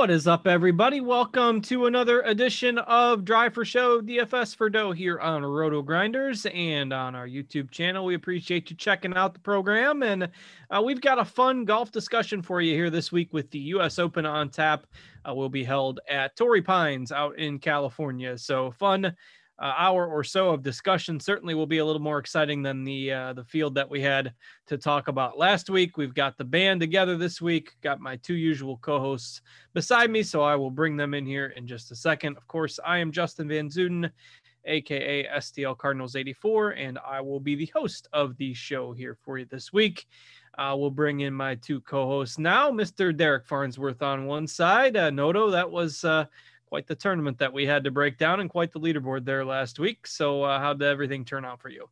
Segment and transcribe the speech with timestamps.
[0.00, 1.02] What is up, everybody?
[1.02, 6.46] Welcome to another edition of Drive for Show DFS for Dough here on Roto Grinders
[6.46, 8.06] and on our YouTube channel.
[8.06, 10.30] We appreciate you checking out the program, and
[10.70, 13.98] uh, we've got a fun golf discussion for you here this week with the U.S.
[13.98, 14.86] Open on tap.
[15.28, 18.38] Uh, will be held at Torrey Pines out in California.
[18.38, 19.14] So fun
[19.60, 23.12] uh, hour or so of discussion certainly will be a little more exciting than the
[23.12, 24.32] uh, the field that we had
[24.66, 25.96] to talk about last week.
[25.96, 27.76] We've got the band together this week.
[27.82, 29.42] Got my two usual co-hosts
[29.74, 32.38] beside me, so I will bring them in here in just a second.
[32.38, 34.10] Of course, I am Justin Van Zuiden,
[34.64, 39.36] aka STL Cardinals 84, and I will be the host of the show here for
[39.36, 40.06] you this week.
[40.56, 43.16] Uh, we'll bring in my two co-hosts now, Mr.
[43.16, 44.96] Derek Farnsworth on one side.
[44.96, 46.24] Uh, Noto, that was uh,
[46.70, 49.78] quite the tournament that we had to break down and quite the leaderboard there last
[49.78, 50.06] week.
[50.06, 51.90] So, uh, how did everything turn out for you?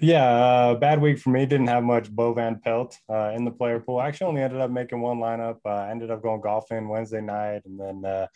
[0.00, 1.44] Yeah, uh, bad week for me.
[1.44, 3.98] Didn't have much Bo Van Pelt uh, in the player pool.
[3.98, 5.56] I actually only ended up making one lineup.
[5.66, 8.28] Uh, ended up going golfing Wednesday night and then uh,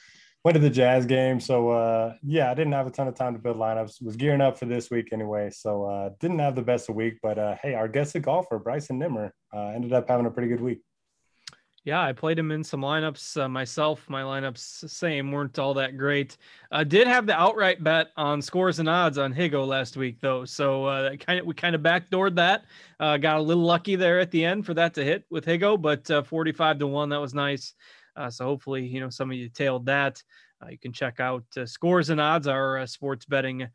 [0.44, 1.38] went to the Jazz game.
[1.38, 4.02] So, uh, yeah, I didn't have a ton of time to build lineups.
[4.02, 5.50] Was gearing up for this week anyway.
[5.50, 7.20] So, didn't have the best of week.
[7.22, 10.80] But hey, our guest golfer, Bryson Nimmer, ended up having a pretty good week.
[11.84, 14.08] Yeah, I played him in some lineups uh, myself.
[14.08, 16.36] My lineups, same, weren't all that great.
[16.70, 20.44] Uh, did have the outright bet on scores and odds on Higgo last week, though.
[20.44, 22.66] So uh, kind of we kind of backdoored that.
[23.00, 25.80] Uh, got a little lucky there at the end for that to hit with Higgo,
[25.80, 27.74] but uh, 45 to one, that was nice.
[28.14, 30.22] Uh, so hopefully, you know, some of you tailed that.
[30.70, 33.66] you can check out scores and odds, our sports betting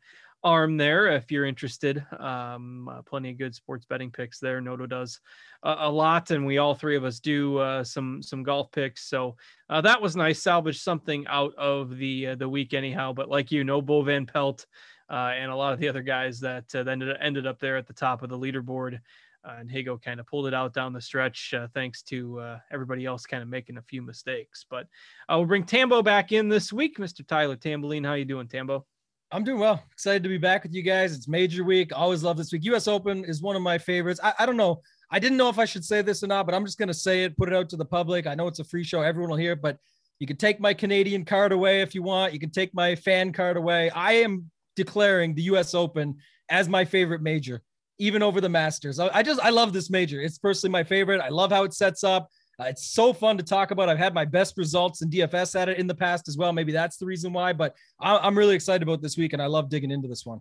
[0.44, 2.04] arm there if you're interested.
[2.18, 4.60] Um, uh, plenty of good sports betting picks there.
[4.60, 5.20] Noto does
[5.62, 9.08] a, a lot, and we all three of us do uh, some some golf picks.
[9.08, 9.36] So
[9.68, 10.42] uh, that was nice.
[10.42, 13.12] Salvage something out of the uh, the week anyhow.
[13.12, 14.66] But like you, no Bo Van Pelt.
[15.10, 17.86] Uh, and a lot of the other guys that uh, ended, ended up there at
[17.86, 19.00] the top of the leaderboard.
[19.42, 23.42] and Higgo kind of pulled it out down the stretch, thanks to everybody else kind
[23.42, 24.66] of making a few mistakes.
[24.68, 24.86] But
[25.30, 26.98] we'll bring Tambo back in this week.
[26.98, 27.26] Mr.
[27.26, 28.84] Tyler Tamboline, how you doing, Tambo?
[29.30, 29.82] I'm doing well.
[29.92, 31.14] Excited to be back with you guys.
[31.14, 31.92] It's major week.
[31.94, 32.64] Always love this week.
[32.64, 34.20] US Open is one of my favorites.
[34.22, 34.80] I, I don't know.
[35.10, 36.94] I didn't know if I should say this or not, but I'm just going to
[36.94, 38.26] say it, put it out to the public.
[38.26, 39.02] I know it's a free show.
[39.02, 39.76] Everyone will hear it, but
[40.18, 42.32] you can take my Canadian card away if you want.
[42.32, 43.90] You can take my fan card away.
[43.90, 46.16] I am declaring the US Open
[46.48, 47.60] as my favorite major,
[47.98, 48.98] even over the Masters.
[48.98, 50.22] I, I just, I love this major.
[50.22, 51.20] It's personally my favorite.
[51.20, 52.30] I love how it sets up.
[52.60, 53.88] Uh, it's so fun to talk about.
[53.88, 56.52] I've had my best results in DFS at it in the past as well.
[56.52, 59.68] Maybe that's the reason why, but I'm really excited about this week and I love
[59.68, 60.40] digging into this one.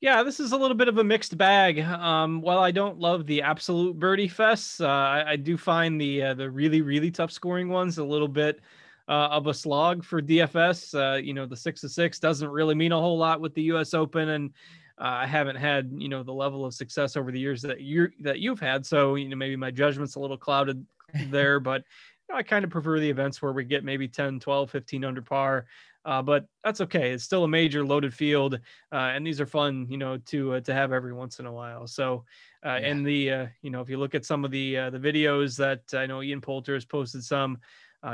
[0.00, 1.80] Yeah, this is a little bit of a mixed bag.
[1.80, 6.22] Um, while I don't love the absolute birdie fests, uh, I, I, do find the
[6.22, 8.60] uh, the really really tough scoring ones a little bit
[9.08, 10.94] uh, of a slog for DFS.
[10.94, 13.62] Uh, you know, the six to six doesn't really mean a whole lot with the
[13.62, 13.92] U.S.
[13.92, 14.52] Open, and
[14.98, 18.40] I haven't had you know the level of success over the years that you that
[18.40, 18.84] you've had.
[18.84, 20.84] So you know maybe my judgment's a little clouded
[21.30, 21.84] there, but
[22.28, 25.04] you know, I kind of prefer the events where we get maybe 10, 12, 15
[25.04, 25.66] under par.
[26.04, 27.10] Uh, but that's okay.
[27.10, 28.54] It's still a major loaded field,
[28.92, 31.52] uh, and these are fun, you know, to uh, to have every once in a
[31.52, 31.86] while.
[31.86, 32.24] So,
[32.64, 32.88] uh, yeah.
[32.88, 35.82] and the uh, you know, if you look at some of the the videos that
[35.92, 37.58] I know Ian Poulter has posted, some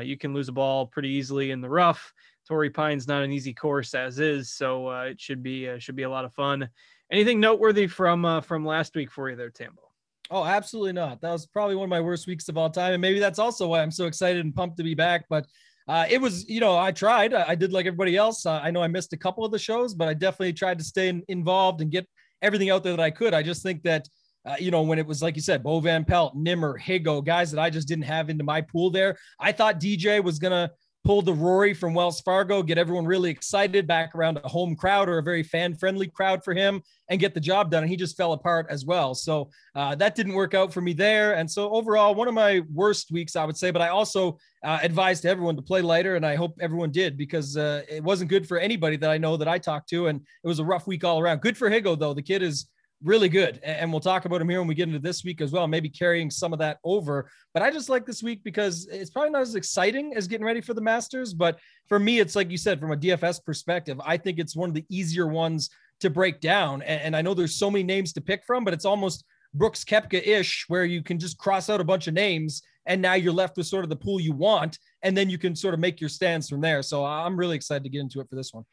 [0.02, 2.12] you can lose a ball pretty easily in the rough.
[2.46, 5.96] Torrey Pines not an easy course as is, so uh, it should be uh, should
[5.96, 6.69] be a lot of fun.
[7.11, 9.82] Anything noteworthy from uh, from last week for you there, Tambo?
[10.31, 11.20] Oh, absolutely not.
[11.20, 13.69] That was probably one of my worst weeks of all time, and maybe that's also
[13.69, 15.26] why I'm so excited and pumped to be back.
[15.29, 15.46] But
[15.87, 17.35] uh, it was, you know, I tried.
[17.35, 18.46] I, I did like everybody else.
[18.46, 20.85] Uh, I know I missed a couple of the shows, but I definitely tried to
[20.85, 22.08] stay in, involved and get
[22.41, 23.35] everything out there that I could.
[23.35, 24.08] I just think that.
[24.46, 27.50] Uh, you know, when it was like you said, Bo Van Pelt, Nimmer, Higgo, guys
[27.50, 29.17] that I just didn't have into my pool there.
[29.41, 30.70] I thought DJ was gonna
[31.04, 35.08] pull the Rory from Wells Fargo, get everyone really excited back around a home crowd
[35.08, 37.82] or a very fan friendly crowd for him and get the job done.
[37.82, 39.14] And he just fell apart as well.
[39.14, 41.34] So uh, that didn't work out for me there.
[41.34, 44.78] And so overall, one of my worst weeks, I would say, but I also uh,
[44.82, 46.16] advised everyone to play lighter.
[46.16, 49.36] And I hope everyone did because uh, it wasn't good for anybody that I know
[49.36, 50.06] that I talked to.
[50.06, 51.42] And it was a rough week all around.
[51.42, 52.14] Good for Higgo, though.
[52.14, 52.66] The kid is
[53.04, 53.60] really good.
[53.62, 55.88] And we'll talk about him here when we get into this week as well, maybe
[55.88, 57.30] carrying some of that over.
[57.52, 60.62] But I just like this week because it's probably not as exciting as getting ready
[60.62, 61.34] for the Masters.
[61.34, 64.70] But for me, it's like you said, from a DFS perspective, I think it's one
[64.70, 65.70] of the easier ones
[66.00, 66.82] to break down.
[66.82, 70.26] And, I know there's so many names to pick from, but it's almost Brooks Koepka
[70.26, 73.56] ish, where you can just cross out a bunch of names and now you're left
[73.56, 74.78] with sort of the pool you want.
[75.02, 76.82] And then you can sort of make your stands from there.
[76.82, 78.64] So I'm really excited to get into it for this one.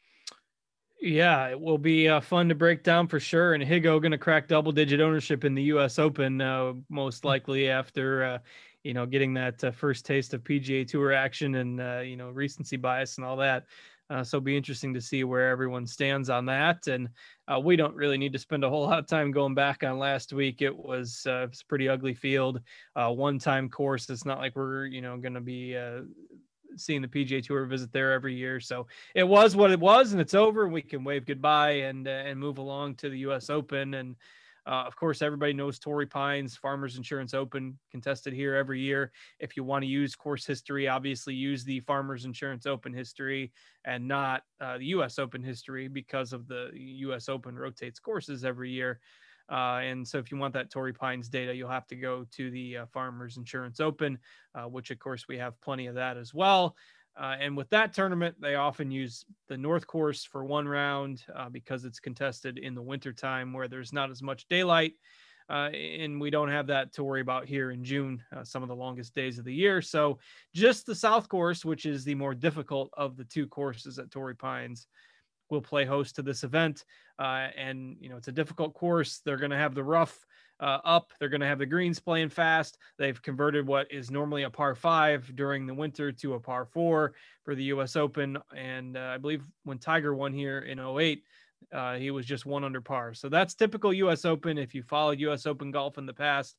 [1.04, 3.54] Yeah, it will be uh, fun to break down for sure.
[3.54, 5.98] And Higgo going to crack double digit ownership in the U.S.
[5.98, 8.38] Open, uh, most likely after uh,
[8.84, 12.30] you know getting that uh, first taste of PGA Tour action and uh, you know
[12.30, 13.64] recency bias and all that.
[14.10, 16.86] Uh, so it'll be interesting to see where everyone stands on that.
[16.86, 17.08] And
[17.64, 20.32] we don't really need to spend a whole lot of time going back on last
[20.32, 20.62] week.
[20.62, 22.60] It was, it was a pretty ugly field,
[22.94, 24.08] one time course.
[24.08, 25.74] It's not like we're you know going to be
[26.76, 28.60] seeing the PGA Tour visit there every year.
[28.60, 30.68] So it was what it was, and it's over.
[30.68, 33.50] We can wave goodbye and uh, and move along to the U.S.
[33.50, 33.94] Open.
[33.94, 34.16] And
[34.64, 39.10] uh, of course, everybody knows Torrey Pines Farmers Insurance Open contested here every year.
[39.40, 43.52] If you want to use course history, obviously use the Farmers Insurance Open history
[43.84, 45.18] and not uh, the U.S.
[45.18, 47.28] Open history because of the U.S.
[47.28, 49.00] Open rotates courses every year.
[49.50, 52.50] Uh, and so, if you want that Torrey Pines data, you'll have to go to
[52.50, 54.18] the uh, Farmers Insurance Open,
[54.54, 56.76] uh, which of course we have plenty of that as well.
[57.14, 61.50] Uh, and with that tournament, they often use the North Course for one round uh,
[61.50, 64.94] because it's contested in the wintertime where there's not as much daylight.
[65.50, 68.74] Uh, and we don't have that to worry about here in June, some of the
[68.74, 69.82] longest days of the year.
[69.82, 70.18] So,
[70.54, 74.36] just the South Course, which is the more difficult of the two courses at Torrey
[74.36, 74.86] Pines,
[75.52, 76.84] will play host to this event.
[77.18, 79.20] Uh, and, you know, it's a difficult course.
[79.24, 80.26] They're going to have the rough
[80.58, 81.12] uh, up.
[81.18, 82.78] They're going to have the greens playing fast.
[82.98, 87.12] They've converted what is normally a par five during the winter to a par four
[87.44, 87.96] for the U.S.
[87.96, 88.38] Open.
[88.56, 91.22] And uh, I believe when Tiger won here in 08,
[91.72, 93.14] uh, he was just one under par.
[93.14, 94.24] So that's typical U.S.
[94.24, 94.58] Open.
[94.58, 95.46] If you followed U.S.
[95.46, 96.56] Open golf in the past,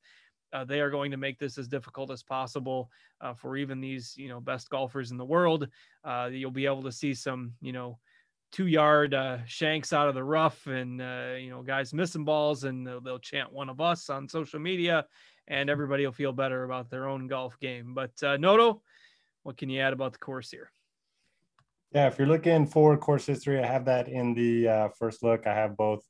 [0.53, 2.89] uh, they are going to make this as difficult as possible
[3.21, 5.67] uh, for even these, you know, best golfers in the world.
[6.03, 7.97] Uh, you'll be able to see some, you know,
[8.53, 12.63] two yard uh, shanks out of the rough and uh, you know guys missing balls
[12.63, 15.05] and they'll, they'll, chant one of us on social media
[15.47, 17.93] and everybody will feel better about their own golf game.
[17.93, 18.81] But uh, noto
[19.41, 20.71] what can you add about the course here?
[21.91, 25.47] Yeah if you're looking for course history i have that in the uh, first look.
[25.47, 26.03] I have both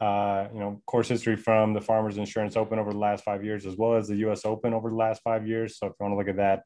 [0.00, 3.66] uh, you know course history from the farmers insurance open over the last five years
[3.66, 5.78] as well as the us open over the last five years.
[5.78, 6.62] So if you want to look at that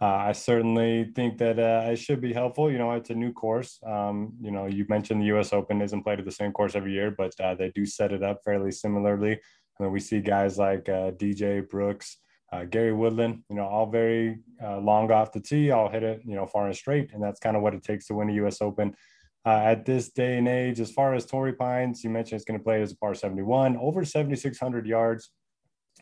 [0.00, 2.70] I certainly think that uh, it should be helpful.
[2.70, 3.80] You know, it's a new course.
[3.84, 5.52] Um, you know, you mentioned the U.S.
[5.52, 8.22] Open isn't played at the same course every year, but uh, they do set it
[8.22, 9.32] up fairly similarly.
[9.32, 12.18] And mean, we see guys like uh, DJ Brooks,
[12.52, 13.42] uh, Gary Woodland.
[13.50, 16.66] You know, all very uh, long off the tee, all hit it, you know, far
[16.66, 18.62] and straight, and that's kind of what it takes to win a U.S.
[18.62, 18.94] Open.
[19.44, 22.64] at this day and age, as far as Torrey Pines, you mentioned it's going to
[22.64, 25.30] play as a par 71, over 7,600 yards.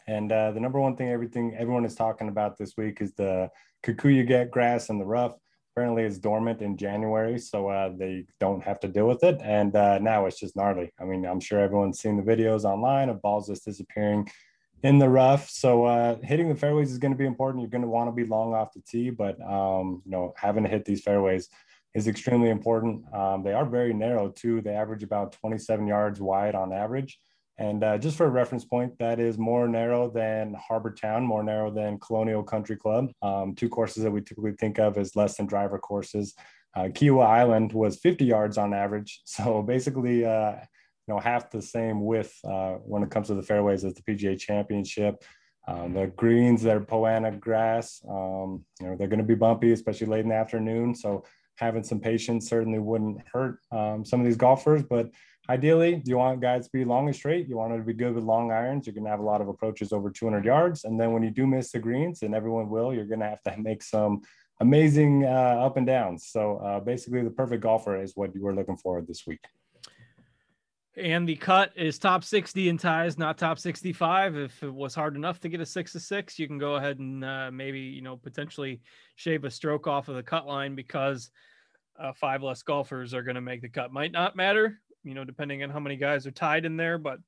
[0.07, 3.51] And uh, the number one thing everything everyone is talking about this week is the
[3.87, 5.37] Kikuyu get grass in the rough.
[5.73, 9.41] Apparently, it's dormant in January, so uh, they don't have to deal with it.
[9.43, 10.93] And uh, now it's just gnarly.
[10.99, 14.29] I mean, I'm sure everyone's seen the videos online of balls just disappearing
[14.83, 15.51] in the rough.
[15.51, 17.63] So uh, hitting the fairways is going to be important.
[17.63, 20.65] You're going to want to be long off the tee, but um, you know, having
[20.65, 21.49] to hit these fairways
[21.95, 23.05] is extremely important.
[23.15, 24.61] Um, they are very narrow too.
[24.63, 27.19] They average about 27 yards wide on average.
[27.59, 31.43] And uh, just for a reference point, that is more narrow than Harbour Town, more
[31.43, 33.11] narrow than Colonial Country Club.
[33.23, 36.35] Um, two courses that we typically think of as less than driver courses.
[36.77, 39.23] Uh, Kiawah Island was 50 yards on average.
[39.27, 43.43] So basically, uh, you know, half the same width uh, when it comes to the
[43.43, 45.25] fairways as the PGA Championship.
[45.69, 48.01] Um, the greens, they're Poa annua grass.
[48.09, 50.95] Um, you know, they're going to be bumpy, especially late in the afternoon.
[50.95, 51.25] So
[51.57, 54.83] having some patience certainly wouldn't hurt um, some of these golfers.
[54.83, 55.11] But
[55.49, 57.49] ideally, you want guys to be long and straight.
[57.49, 58.87] You want it to be good with long irons.
[58.87, 60.85] You're going to have a lot of approaches over 200 yards.
[60.85, 63.43] And then when you do miss the greens, and everyone will, you're going to have
[63.43, 64.23] to make some
[64.61, 66.27] amazing uh, up and downs.
[66.29, 69.41] So uh, basically, the perfect golfer is what you were looking for this week.
[70.99, 74.35] And the cut is top 60 in ties, not top 65.
[74.35, 76.99] If it was hard enough to get a six to six, you can go ahead
[76.99, 78.81] and uh, maybe, you know, potentially
[79.15, 81.31] shave a stroke off of the cut line because
[82.01, 83.93] uh, five less golfers are going to make the cut.
[83.93, 87.19] Might not matter, you know, depending on how many guys are tied in there, but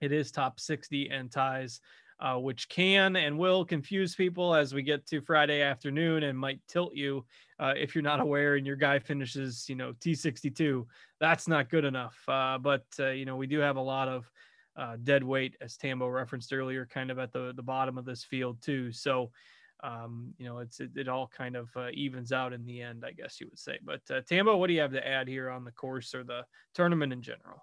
[0.00, 1.80] it is top 60 and ties
[2.20, 6.60] uh, which can and will confuse people as we get to Friday afternoon and might
[6.68, 7.24] tilt you
[7.58, 10.86] uh, if you're not aware and your guy finishes, you know, T62.
[11.20, 12.16] That's not good enough.
[12.28, 14.30] Uh, but, uh, you know, we do have a lot of
[14.76, 18.24] uh, dead weight, as Tambo referenced earlier, kind of at the, the bottom of this
[18.24, 18.90] field, too.
[18.92, 19.30] So,
[19.82, 23.04] um, you know, it's it, it all kind of uh, evens out in the end,
[23.06, 23.78] I guess you would say.
[23.82, 26.44] But uh, Tambo, what do you have to add here on the course or the
[26.74, 27.62] tournament in general?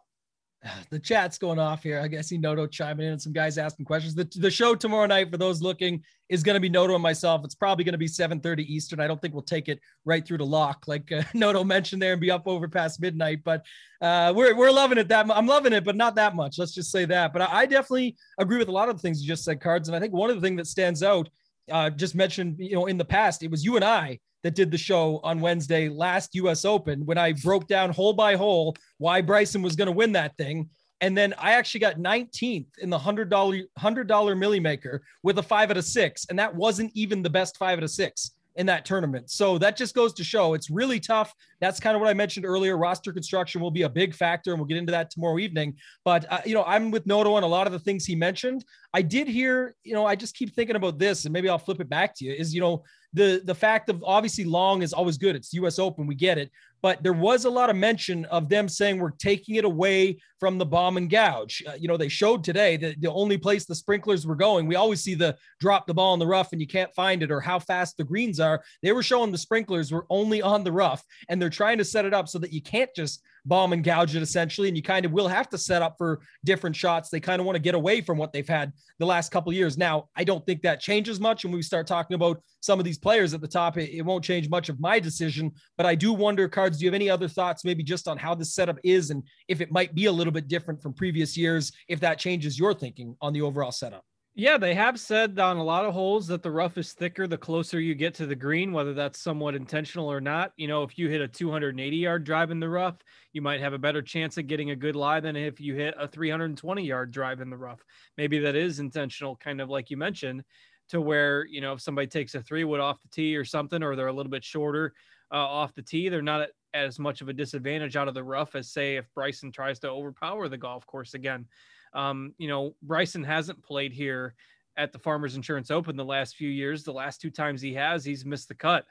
[0.89, 1.99] the chat's going off here.
[1.99, 4.15] I guess see Noto chiming in and some guys asking questions.
[4.15, 7.41] The, the show tomorrow night, for those looking, is going to be Noto and myself.
[7.43, 8.99] It's probably going to be 7:30 Eastern.
[8.99, 12.13] I don't think we'll take it right through to lock, like uh, Noto mentioned there,
[12.13, 13.43] and be up over past midnight.
[13.43, 13.65] But
[14.01, 15.07] uh, we're we're loving it.
[15.07, 16.57] That I'm loving it, but not that much.
[16.57, 17.33] Let's just say that.
[17.33, 19.89] But I, I definitely agree with a lot of the things you just said, cards.
[19.89, 21.29] And I think one of the things that stands out,
[21.71, 24.71] uh, just mentioned, you know, in the past, it was you and I that did
[24.71, 29.21] the show on Wednesday last US Open when I broke down hole by hole why
[29.21, 30.69] Bryson was going to win that thing.
[30.99, 35.71] And then I actually got 19th in the $100, $100 Milly Maker with a five
[35.71, 36.27] out of six.
[36.29, 39.29] And that wasn't even the best five out of six in that tournament.
[39.29, 41.33] So that just goes to show it's really tough.
[41.59, 42.77] That's kind of what I mentioned earlier.
[42.77, 45.75] Roster construction will be a big factor, and we'll get into that tomorrow evening.
[46.03, 48.65] But uh, you know, I'm with Noto on a lot of the things he mentioned.
[48.93, 51.79] I did hear, you know, I just keep thinking about this, and maybe I'll flip
[51.79, 52.33] it back to you.
[52.33, 55.35] Is you know, the the fact of obviously long is always good.
[55.35, 55.79] It's U.S.
[55.79, 59.11] Open, we get it, but there was a lot of mention of them saying we're
[59.11, 61.63] taking it away from the bomb and gouge.
[61.67, 64.75] Uh, you know, they showed today that the only place the sprinklers were going, we
[64.75, 67.39] always see the drop the ball in the rough and you can't find it or
[67.39, 68.63] how fast the greens are.
[68.81, 72.05] They were showing the sprinklers were only on the rough and they're trying to set
[72.05, 74.67] it up so that you can't just bomb and gouge it essentially.
[74.67, 77.09] And you kind of will have to set up for different shots.
[77.09, 79.77] They kind of want to get away from what they've had the last couple years.
[79.77, 81.43] Now, I don't think that changes much.
[81.43, 84.23] When we start talking about some of these players at the top, it, it won't
[84.23, 85.51] change much of my decision.
[85.77, 88.35] But I do wonder, Cards, do you have any other thoughts, maybe just on how
[88.35, 91.71] this setup is and if it might be a little bit different from previous years,
[91.87, 94.05] if that changes your thinking on the overall setup?
[94.33, 97.37] Yeah, they have said on a lot of holes that the rough is thicker the
[97.37, 100.53] closer you get to the green, whether that's somewhat intentional or not.
[100.55, 102.95] You know, if you hit a 280 yard drive in the rough,
[103.33, 105.95] you might have a better chance of getting a good lie than if you hit
[105.99, 107.83] a 320 yard drive in the rough.
[108.17, 110.45] Maybe that is intentional, kind of like you mentioned,
[110.89, 113.83] to where, you know, if somebody takes a three wood off the tee or something,
[113.83, 114.93] or they're a little bit shorter
[115.31, 118.23] uh, off the tee, they're not at as much of a disadvantage out of the
[118.23, 121.45] rough as, say, if Bryson tries to overpower the golf course again.
[121.93, 124.35] Um, you know, Bryson hasn't played here
[124.77, 126.83] at the Farmers Insurance Open the last few years.
[126.83, 128.85] The last two times he has, he's missed the cut.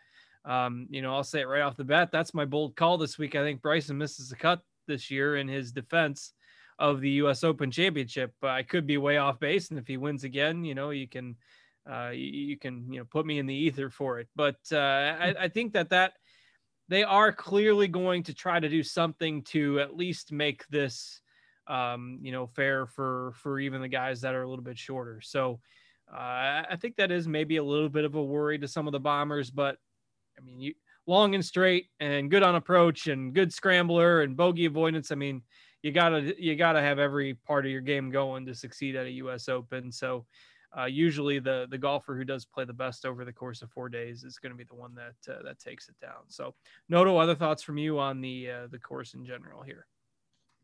[0.44, 2.10] Um, you know, I'll say it right off the bat.
[2.12, 3.34] That's my bold call this week.
[3.34, 6.32] I think Bryson misses the cut this year in his defense
[6.78, 7.44] of the U.S.
[7.44, 8.32] Open Championship.
[8.42, 11.06] Uh, I could be way off base, and if he wins again, you know, you
[11.06, 11.36] can
[11.90, 14.28] uh, you, you, can you know put me in the ether for it.
[14.34, 16.14] But uh, I, I think that that
[16.90, 21.22] they are clearly going to try to do something to at least make this
[21.68, 25.20] um, you know, fair for for even the guys that are a little bit shorter.
[25.22, 25.60] So
[26.12, 28.92] uh, I think that is maybe a little bit of a worry to some of
[28.92, 29.76] the bombers, but
[30.36, 30.74] I mean, you
[31.06, 35.12] long and straight and good on approach and good scrambler and bogey avoidance.
[35.12, 35.42] I mean,
[35.82, 39.10] you gotta you gotta have every part of your game going to succeed at a
[39.12, 39.48] U.S.
[39.48, 39.92] Open.
[39.92, 40.26] So.
[40.76, 43.88] Uh, usually the the golfer who does play the best over the course of four
[43.88, 46.22] days is going to be the one that uh, that takes it down.
[46.28, 46.54] So,
[46.88, 49.86] Noto, other thoughts from you on the uh, the course in general here?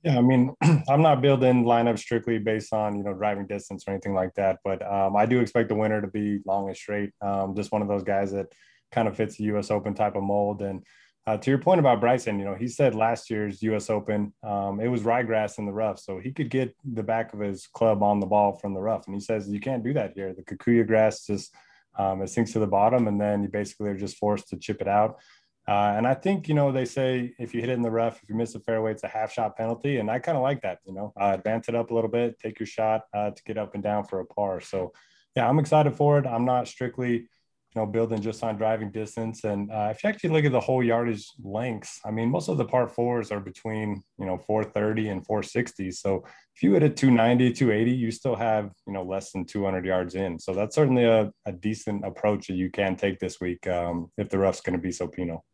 [0.05, 0.55] Yeah, I mean,
[0.89, 4.59] I'm not building lineups strictly based on you know driving distance or anything like that,
[4.65, 7.11] but um, I do expect the winner to be long and straight.
[7.21, 8.47] Um, just one of those guys that
[8.93, 9.71] kind of fits the U.S.
[9.71, 10.63] Open type of mold.
[10.63, 10.85] And
[11.27, 13.91] uh, to your point about Bryson, you know, he said last year's U.S.
[13.91, 17.41] Open um, it was ryegrass in the rough, so he could get the back of
[17.41, 19.07] his club on the ball from the rough.
[19.07, 20.35] And he says you can't do that here.
[20.35, 21.55] The Kikuyu grass just
[21.99, 24.81] um, it sinks to the bottom, and then you basically are just forced to chip
[24.81, 25.19] it out.
[25.69, 28.23] Uh, and I think, you know, they say if you hit it in the rough,
[28.23, 29.99] if you miss a fairway, it's a half shot penalty.
[29.99, 32.39] And I kind of like that, you know, uh, advance it up a little bit,
[32.39, 34.61] take your shot uh, to get up and down for a par.
[34.61, 34.93] So,
[35.35, 36.27] yeah, I'm excited for it.
[36.27, 37.29] I'm not strictly,
[37.77, 39.45] you know, building just on driving distance.
[39.45, 42.57] And uh, if you actually look at the whole yardage lengths, I mean, most of
[42.57, 45.91] the par fours are between, you know, 430 and 460.
[45.91, 49.85] So if you hit a 290, 280, you still have, you know, less than 200
[49.85, 50.39] yards in.
[50.39, 54.31] So that's certainly a, a decent approach that you can take this week um, if
[54.31, 55.45] the rough's going to be so penal.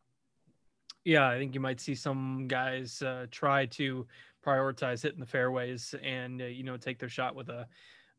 [1.04, 4.06] Yeah, I think you might see some guys uh, try to
[4.46, 7.66] prioritize hitting the fairways and uh, you know take their shot with a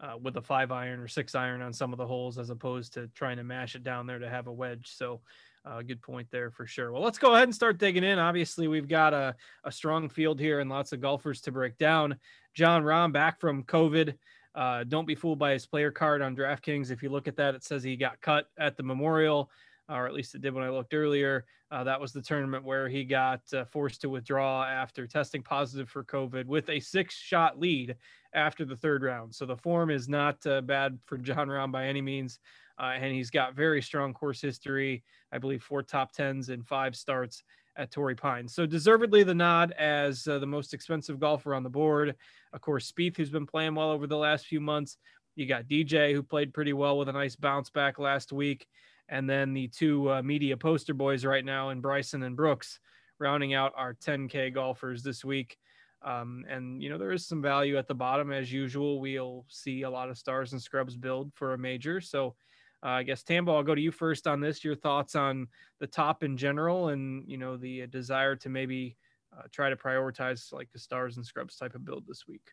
[0.03, 2.93] uh, with a five iron or six iron on some of the holes as opposed
[2.93, 4.91] to trying to mash it down there to have a wedge.
[4.93, 5.21] So,
[5.65, 6.91] uh, good point there for sure.
[6.91, 8.19] Well, let's go ahead and start digging in.
[8.19, 9.33] Obviously, we've got a,
[9.63, 12.17] a strong field here and lots of golfers to break down.
[12.53, 14.13] Jon Rahm back from COVID.
[14.53, 16.91] Uh, don't be fooled by his player card on DraftKings.
[16.91, 19.49] If you look at that, it says he got cut at the Memorial.
[19.89, 21.45] Or at least it did when I looked earlier.
[21.69, 25.89] Uh, that was the tournament where he got uh, forced to withdraw after testing positive
[25.89, 27.95] for COVID with a six shot lead
[28.33, 29.33] after the third round.
[29.33, 32.39] So the form is not uh, bad for Jon Rahm by any means.
[32.79, 35.03] Uh, and he's got very strong course history.
[35.31, 37.43] I believe four top tens and five starts
[37.75, 38.53] at Torrey Pines.
[38.53, 42.15] So deservedly the nod as uh, the most expensive golfer on the board.
[42.53, 44.97] Of course, Spieth, who's been playing well over the last few months.
[45.35, 48.67] You got DJ, who played pretty well with a nice bounce back last week
[49.09, 52.79] and then the two uh, media poster boys right now in Bryson and Brooks,
[53.19, 55.57] rounding out our 10K golfers this week.
[56.03, 58.99] Um, and you know there is some value at the bottom as usual.
[58.99, 62.01] We'll see a lot of stars and scrubs build for a major.
[62.01, 62.35] So
[62.83, 64.63] uh, I guess Tambo, I'll go to you first on this.
[64.63, 65.47] Your thoughts on
[65.79, 68.97] the top in general, and you know the desire to maybe
[69.37, 72.51] uh, try to prioritize like the stars and scrubs type of build this week.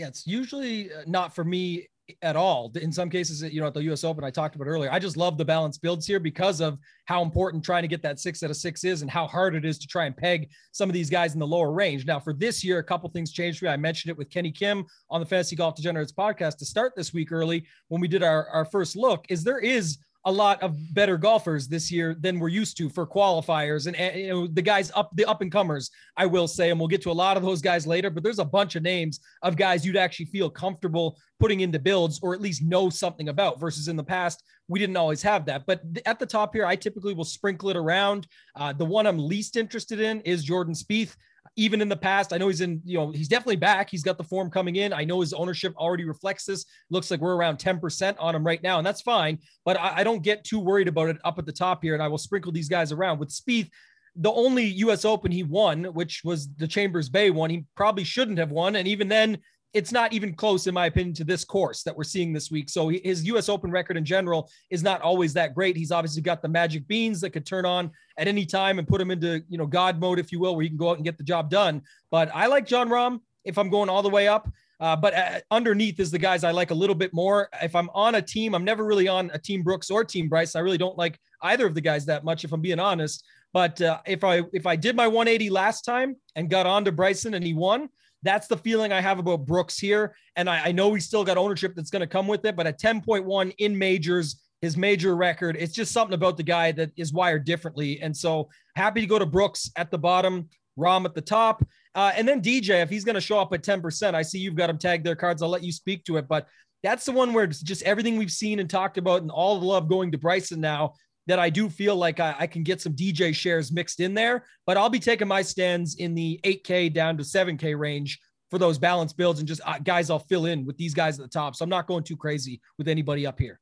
[0.00, 1.86] Yeah, it's usually uh, not for me
[2.22, 2.72] at all.
[2.80, 5.18] In some cases, you know, at the US Open, I talked about earlier, I just
[5.18, 8.48] love the balance builds here because of how important trying to get that six out
[8.48, 11.10] of six is and how hard it is to try and peg some of these
[11.10, 12.06] guys in the lower range.
[12.06, 13.72] Now, for this year, a couple things changed for me.
[13.72, 17.12] I mentioned it with Kenny Kim on the Fantasy Golf Degenerates podcast to start this
[17.12, 20.76] week early when we did our, our first look, is there is a lot of
[20.92, 23.86] better golfers this year than we're used to for qualifiers.
[23.86, 26.88] And, you know the guys up the up and comers I will say and we'll
[26.88, 29.56] get to a lot of those guys later but there's a bunch of names of
[29.56, 33.88] guys you'd actually feel comfortable putting into builds or at least know something about versus
[33.88, 35.66] in the past we didn't always have that.
[35.66, 38.26] But at the top here I typically will sprinkle it around.
[38.54, 41.16] Uh, the one I'm least interested in is Jordan Spieth
[41.56, 42.32] even in the past.
[42.32, 43.90] I know he's in, you know, he's definitely back.
[43.90, 44.92] He's got the form coming in.
[44.92, 46.64] I know his ownership already reflects this.
[46.90, 49.38] Looks like we're around 10% on him right now, and that's fine.
[49.64, 51.94] But I, I don't get too worried about it up at the top here.
[51.94, 53.68] And I will sprinkle these guys around with Spieth.
[54.16, 58.38] The only US Open he won, which was the Chambers Bay one, he probably shouldn't
[58.38, 58.76] have won.
[58.76, 59.38] And even then,
[59.72, 62.68] it's not even close, in my opinion, to this course that we're seeing this week.
[62.68, 63.48] So his U.S.
[63.48, 65.76] Open record in general is not always that great.
[65.76, 69.00] He's obviously got the magic beans that could turn on at any time and put
[69.00, 71.04] him into you know God mode, if you will, where he can go out and
[71.04, 71.82] get the job done.
[72.10, 74.50] But I like Jon Rahm if I'm going all the way up.
[74.80, 77.50] Uh, but uh, underneath is the guys I like a little bit more.
[77.62, 80.56] If I'm on a team, I'm never really on a team Brooks or team Bryce.
[80.56, 83.24] I really don't like either of the guys that much, if I'm being honest.
[83.52, 86.92] But uh, if I if I did my 180 last time and got on to
[86.92, 87.88] Bryson and he won,
[88.22, 90.14] that's the feeling I have about Brooks here.
[90.36, 92.66] And I, I know he's still got ownership that's going to come with it, but
[92.66, 97.12] at 10.1 in majors, his major record, it's just something about the guy that is
[97.12, 98.00] wired differently.
[98.00, 101.64] And so happy to go to Brooks at the bottom, Rahm at the top.
[101.94, 104.54] Uh, and then DJ, if he's going to show up at 10%, I see you've
[104.54, 105.42] got him tagged their cards.
[105.42, 106.28] I'll let you speak to it.
[106.28, 106.46] But
[106.82, 109.88] that's the one where just everything we've seen and talked about and all the love
[109.88, 110.94] going to Bryson now
[111.30, 114.44] that I do feel like I, I, can get some DJ shares mixed in there,
[114.66, 118.18] but I'll be taking my stands in the 8K down to 7K range
[118.50, 121.22] for those balance builds and just uh, guys I'll fill in with these guys at
[121.22, 121.54] the top.
[121.54, 123.60] So I'm not going too crazy with anybody up here.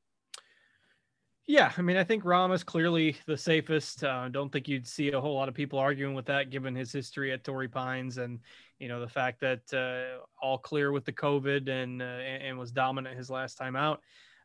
[1.45, 4.03] Yeah, I mean, I think Rahm is clearly the safest.
[4.03, 6.91] Uh, don't think you'd see a whole lot of people arguing with that, given his
[6.91, 8.39] history at Torrey Pines and
[8.79, 12.71] you know the fact that uh, all clear with the COVID and uh, and was
[12.71, 14.01] dominant his last time out.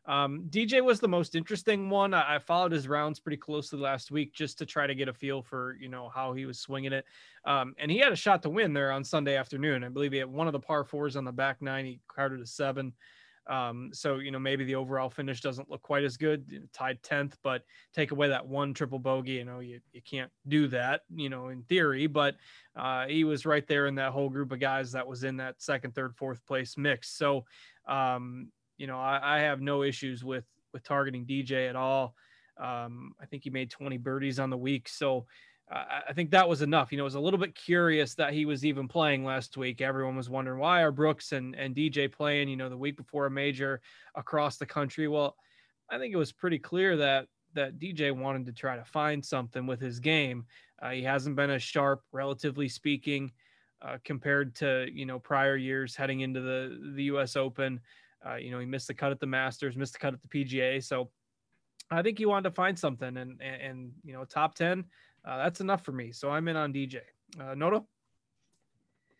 [0.07, 2.13] Um, DJ was the most interesting one.
[2.13, 5.13] I, I, followed his rounds pretty closely last week just to try to get a
[5.13, 7.05] feel for you know how he was swinging it.
[7.45, 9.83] Um, and he had a shot to win there on Sunday afternoon.
[9.83, 11.85] I believe he had one of the par fours on the back nine.
[11.85, 12.93] He carded a seven.
[13.47, 17.37] Um, so you know maybe the overall finish doesn't look quite as good, tied tenth,
[17.43, 17.63] but
[17.93, 21.49] take away that one triple bogey, you know you, you can't do that, you know
[21.49, 22.07] in theory.
[22.07, 22.35] But
[22.75, 25.61] uh, he was right there in that whole group of guys that was in that
[25.61, 27.09] second, third, fourth place mix.
[27.17, 27.45] So
[27.87, 32.15] um, you know, I, I, have no issues with with targeting DJ at all.
[32.57, 35.25] Um, I think he made 20 birdies on the week, so
[35.71, 36.91] uh, I think that was enough.
[36.91, 39.81] You know, I was a little bit curious that he was even playing last week.
[39.81, 42.49] Everyone was wondering why are Brooks and and DJ playing?
[42.49, 43.81] You know, the week before a major
[44.13, 45.07] across the country.
[45.07, 45.35] Well,
[45.89, 49.65] I think it was pretty clear that that DJ wanted to try to find something
[49.65, 50.45] with his game.
[50.81, 53.31] Uh, he hasn't been as sharp, relatively speaking,
[53.81, 57.35] uh, compared to you know prior years heading into the the U.S.
[57.35, 57.79] Open.
[58.27, 60.27] Uh, you know, he missed the cut at the Masters, missed the cut at the
[60.27, 60.83] PGA.
[60.83, 61.09] So
[61.91, 64.85] I think he wanted to find something, and and, and you know, top ten,
[65.25, 66.11] uh, that's enough for me.
[66.11, 67.01] So I'm in on DJ.
[67.39, 67.87] Uh, Noto.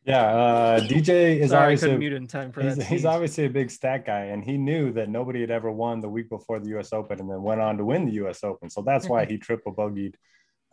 [0.06, 2.86] Yeah, uh, DJ is Sorry, obviously mute in time for he's, that.
[2.86, 6.10] He's obviously a big stat guy, and he knew that nobody had ever won the
[6.10, 6.94] week before the U.S.
[6.94, 8.44] Open, and then went on to win the U.S.
[8.44, 8.70] Open.
[8.70, 10.14] So that's why he triple bogeyed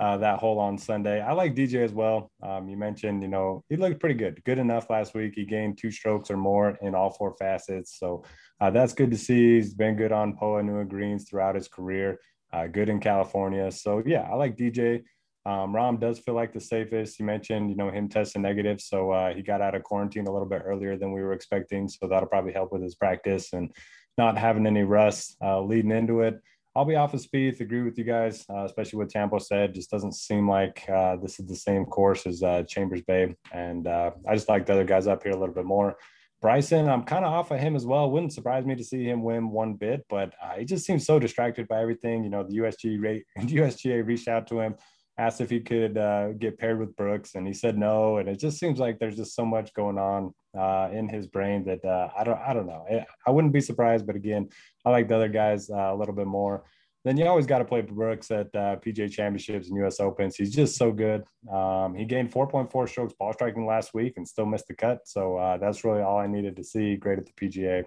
[0.03, 1.21] uh, that hole on Sunday.
[1.21, 2.33] I like DJ as well.
[2.43, 5.35] Um, you mentioned, you know, he looked pretty good, good enough last week.
[5.37, 8.01] He gained two strokes or more in all four facets.
[8.01, 8.25] So
[8.61, 9.55] uh, that's good to see.
[9.55, 12.19] He's been good on Poa Annua greens throughout his career,
[12.53, 13.71] uh, good in California.
[13.71, 15.05] So yeah, I like DJ.
[15.47, 17.21] Um, Rahm does feel like the safest.
[17.21, 18.81] You mentioned, you know, him testing negative.
[18.81, 21.89] So uh, he got out of quarantine a little bit earlier than we were expecting.
[21.89, 23.71] So that'll probably help with his practice and
[24.19, 26.41] not having any rust uh, leading into it.
[26.75, 27.61] I'll be off of Spieth.
[27.61, 29.75] Agree with you guys, uh, especially what Tambo said.
[29.75, 33.87] Just doesn't seem like uh, this is the same course as uh, Chambers Bay, and
[33.87, 35.97] uh, I just like the other guys up here a little bit more.
[36.41, 38.11] Bryson, I'm kind of off of him as well.
[38.11, 41.19] Wouldn't surprise me to see him win one bit, but uh, he just seems so
[41.19, 42.25] distracted by everything.
[42.25, 44.75] You know, the USG rate, USGA reached out to him,
[45.19, 48.19] asked if he could uh, get paired with Brooks, and he said no.
[48.19, 51.65] And it just seems like there's just so much going on uh, in his brain
[51.65, 52.87] that uh, I don't, I don't know.
[53.27, 54.49] I wouldn't be surprised, but again,
[54.85, 56.65] I like the other guys uh, a little bit more
[57.05, 59.99] then you always got to play Brooks at uh, PGA Championships and U.S.
[59.99, 60.37] Opens.
[60.37, 61.25] He's just so good.
[61.53, 65.01] Um, he gained 4.4 strokes ball striking last week and still missed the cut.
[65.05, 66.97] So uh, that's really all I needed to see.
[66.97, 67.85] Great at the PGA.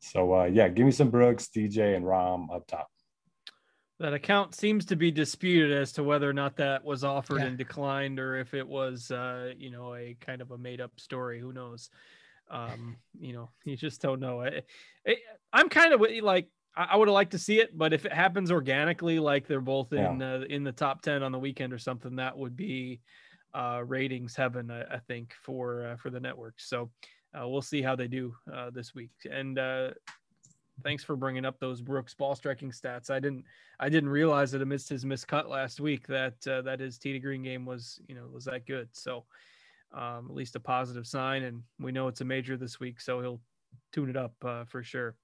[0.00, 2.88] So yeah, give me some Brooks, DJ, and Rahm up top.
[4.00, 7.48] That account seems to be disputed as to whether or not that was offered yeah.
[7.48, 11.38] and declined, or if it was, uh, you know, a kind of a made-up story.
[11.38, 11.90] Who knows?
[12.50, 14.42] Um, you know, you just don't know.
[14.42, 14.62] I,
[15.52, 18.50] I'm kind of like I, would have liked to see it, but if it happens
[18.50, 20.34] organically, like they're both in yeah.
[20.34, 23.00] uh, in the top ten on the weekend or something, that would be
[23.54, 26.54] uh, ratings heaven, I, I think, for uh, for the network.
[26.58, 26.90] So
[27.38, 29.12] uh, we'll see how they do uh, this week.
[29.30, 29.90] And uh,
[30.82, 33.10] thanks for bringing up those Brooks ball striking stats.
[33.10, 33.44] I didn't
[33.78, 37.42] I didn't realize that amidst his miscut last week that that his tee to green
[37.42, 38.88] game was you know was that good.
[38.92, 39.24] So
[39.92, 41.42] um, at least a positive sign.
[41.42, 43.40] And we know it's a major this week, so he'll
[43.92, 44.34] tune it up
[44.68, 45.16] for sure.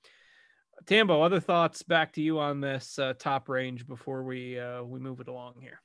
[0.86, 5.00] Tambo, other thoughts back to you on this uh, top range before we uh, we
[5.00, 5.80] move it along here.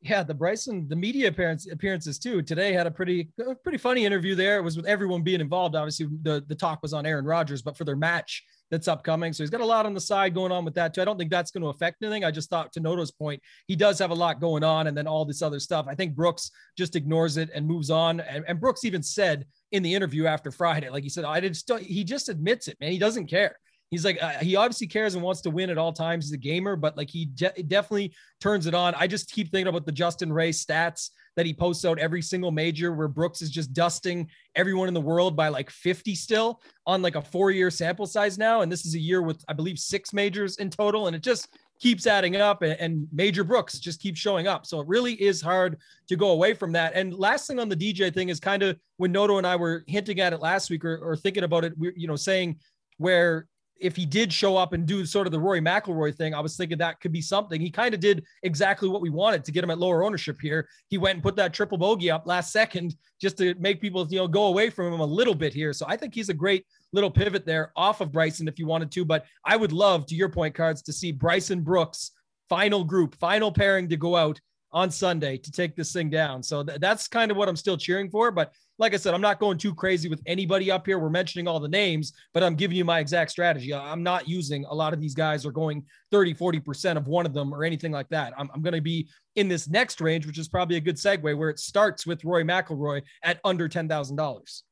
[0.00, 2.40] Yeah, the Bryson, the media appearance, appearances too.
[2.40, 3.28] Today had a pretty
[3.64, 4.56] pretty funny interview there.
[4.56, 5.74] It was with everyone being involved.
[5.74, 9.42] Obviously, the the talk was on Aaron Rodgers, but for their match that's upcoming, so
[9.42, 11.02] he's got a lot on the side going on with that too.
[11.02, 12.24] I don't think that's going to affect anything.
[12.24, 15.06] I just thought to Noto's point, he does have a lot going on, and then
[15.06, 15.86] all this other stuff.
[15.88, 18.20] I think Brooks just ignores it and moves on.
[18.20, 21.58] And, and Brooks even said in the interview after Friday, like he said, I did.
[21.80, 22.92] He just admits it, man.
[22.92, 23.56] He doesn't care
[23.90, 26.26] he's like uh, he obviously cares and wants to win at all times.
[26.26, 28.94] He's a gamer, but like he de- definitely turns it on.
[28.94, 32.50] I just keep thinking about the Justin Ray stats that he posts out every single
[32.50, 37.02] major, where Brooks is just dusting everyone in the world by like 50 still on
[37.02, 40.12] like a four-year sample size now, and this is a year with I believe six
[40.12, 41.48] majors in total, and it just
[41.80, 44.66] keeps adding up and, and, major brooks just keeps showing up.
[44.66, 46.92] So it really is hard to go away from that.
[46.94, 49.82] And last thing on the dj thing is kind of when noto and i were
[49.86, 52.58] hinting at it last week or, or thinking about it we you know saying
[52.98, 53.46] where
[53.80, 56.56] if he did show up and do sort of the Rory McIlroy thing, I was
[56.56, 57.60] thinking that could be something.
[57.60, 60.68] He kind of did exactly what we wanted to get him at lower ownership here.
[60.88, 64.18] He went and put that triple bogey up last second just to make people, you
[64.18, 65.72] know, go away from him a little bit here.
[65.72, 68.90] So I think he's a great little pivot there off of Bryson if you wanted
[68.92, 69.04] to.
[69.04, 72.12] But I would love, to your point, cards, to see Bryson Brooks
[72.48, 74.40] final group, final pairing to go out
[74.72, 76.42] on Sunday to take this thing down.
[76.42, 78.30] So th- that's kind of what I'm still cheering for.
[78.30, 80.98] But like I said, I'm not going too crazy with anybody up here.
[80.98, 83.74] We're mentioning all the names, but I'm giving you my exact strategy.
[83.74, 87.34] I'm not using a lot of these guys or going 30, 40% of one of
[87.34, 88.32] them or anything like that.
[88.38, 91.36] I'm, I'm going to be in this next range, which is probably a good segue
[91.36, 94.62] where it starts with Rory McIlroy at under $10,000.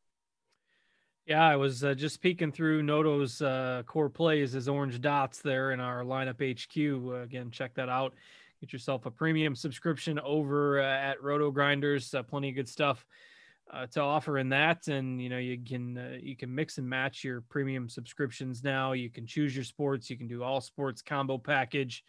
[1.26, 5.72] Yeah, I was uh, just peeking through Noto's uh, core plays as orange dots there
[5.72, 7.06] in our lineup HQ.
[7.06, 8.14] Uh, again, check that out.
[8.60, 12.12] Get yourself a premium subscription over uh, at Roto Grinders.
[12.12, 13.06] Uh, plenty of good stuff
[13.72, 14.88] uh, to offer in that.
[14.88, 18.92] And you know you can uh, you can mix and match your premium subscriptions now.
[18.92, 20.10] You can choose your sports.
[20.10, 22.04] You can do all sports combo package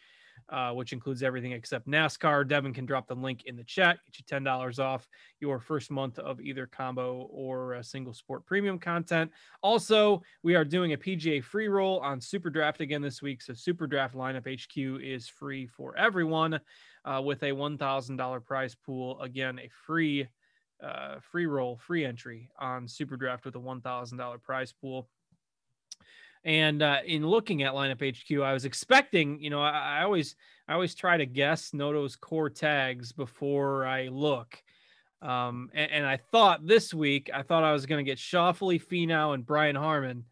[0.48, 2.46] uh, which includes everything except nascar.
[2.46, 5.08] Devin can drop the link in the chat get you $10 off
[5.40, 9.30] your first month of either combo or a single sport premium content.
[9.62, 13.42] Also we are doing a pga free roll on super draft again this week.
[13.42, 16.60] So super draft lineup hq is free for everyone
[17.04, 19.20] uh, with a $1000 prize pool.
[19.20, 20.28] Again a free
[20.82, 25.08] uh, free roll, free entry on Super Draft with a $1,000 prize pool.
[26.44, 30.36] And uh, in looking at lineup HQ, I was expecting, you know, I, I, always,
[30.68, 34.62] I always try to guess Noto's core tags before I look.
[35.20, 38.82] Um, and, and I thought this week, I thought I was going to get Schauffele,
[38.82, 40.24] Finau, and Brian Harman.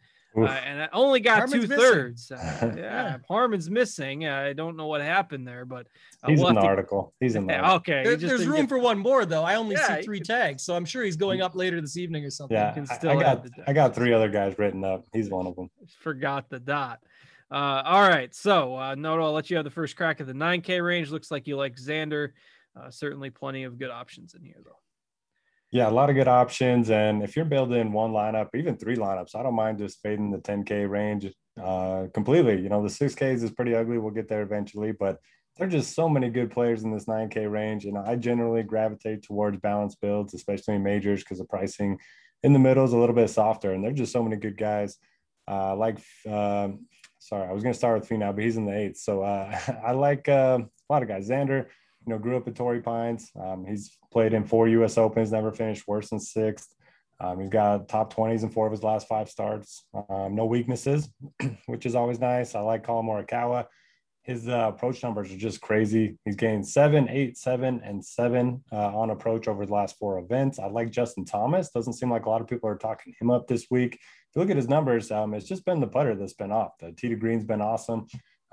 [0.47, 2.31] Uh, and I only got Harman's two thirds.
[2.31, 4.27] Uh, yeah, Harman's missing.
[4.27, 5.87] I don't know what happened there, but
[6.23, 6.67] uh, he's we'll in the to...
[6.67, 7.15] article.
[7.21, 7.65] He's in there.
[7.65, 8.03] okay.
[8.05, 8.69] There, there's room get...
[8.69, 9.45] for one more though.
[9.45, 12.25] I only yeah, see three tags, so I'm sure he's going up later this evening
[12.25, 12.57] or something.
[12.57, 15.07] Yeah, I, I got I got three other guys written up.
[15.13, 15.71] He's one of them.
[16.01, 17.01] Forgot the dot.
[17.51, 20.35] Uh, all right, so uh, Noto, I'll let you have the first crack at the
[20.35, 21.11] 9K range.
[21.11, 22.33] Looks like you like Xander.
[22.79, 24.79] Uh, certainly, plenty of good options in here though.
[25.71, 26.91] Yeah, a lot of good options.
[26.91, 30.39] And if you're building one lineup, even three lineups, I don't mind just fading the
[30.39, 31.31] 10K range
[31.63, 32.61] uh, completely.
[32.61, 33.99] You know, the 6Ks is pretty ugly.
[33.99, 35.19] We'll get there eventually, but
[35.57, 37.85] there are just so many good players in this 9K range.
[37.85, 41.99] And I generally gravitate towards balanced builds, especially in majors, because the pricing
[42.43, 43.73] in the middle is a little bit softer.
[43.73, 44.97] And there's just so many good guys
[45.49, 46.69] uh, like uh,
[47.19, 48.99] sorry, I was going to start with Finau, but he's in the eighth.
[48.99, 51.29] So uh, I like uh, a lot of guys.
[51.29, 51.67] Xander,
[52.07, 53.31] you know, grew up at Torrey Pines.
[53.41, 54.99] Um, he's played in four U.S.
[54.99, 56.75] Opens, never finished worse than sixth.
[57.21, 59.85] Um, he's got top 20s in four of his last five starts.
[60.09, 61.09] Um, no weaknesses,
[61.67, 62.55] which is always nice.
[62.55, 63.67] I like Collin Morikawa.
[64.23, 66.19] His uh, approach numbers are just crazy.
[66.25, 70.59] He's gained seven, eight, seven, and seven uh, on approach over the last four events.
[70.59, 71.71] I like Justin Thomas.
[71.71, 73.95] Doesn't seem like a lot of people are talking him up this week.
[73.95, 74.01] If
[74.37, 76.73] you look at his numbers, um, it's just been the putter that's been off.
[76.79, 78.07] The tee to green's been awesome.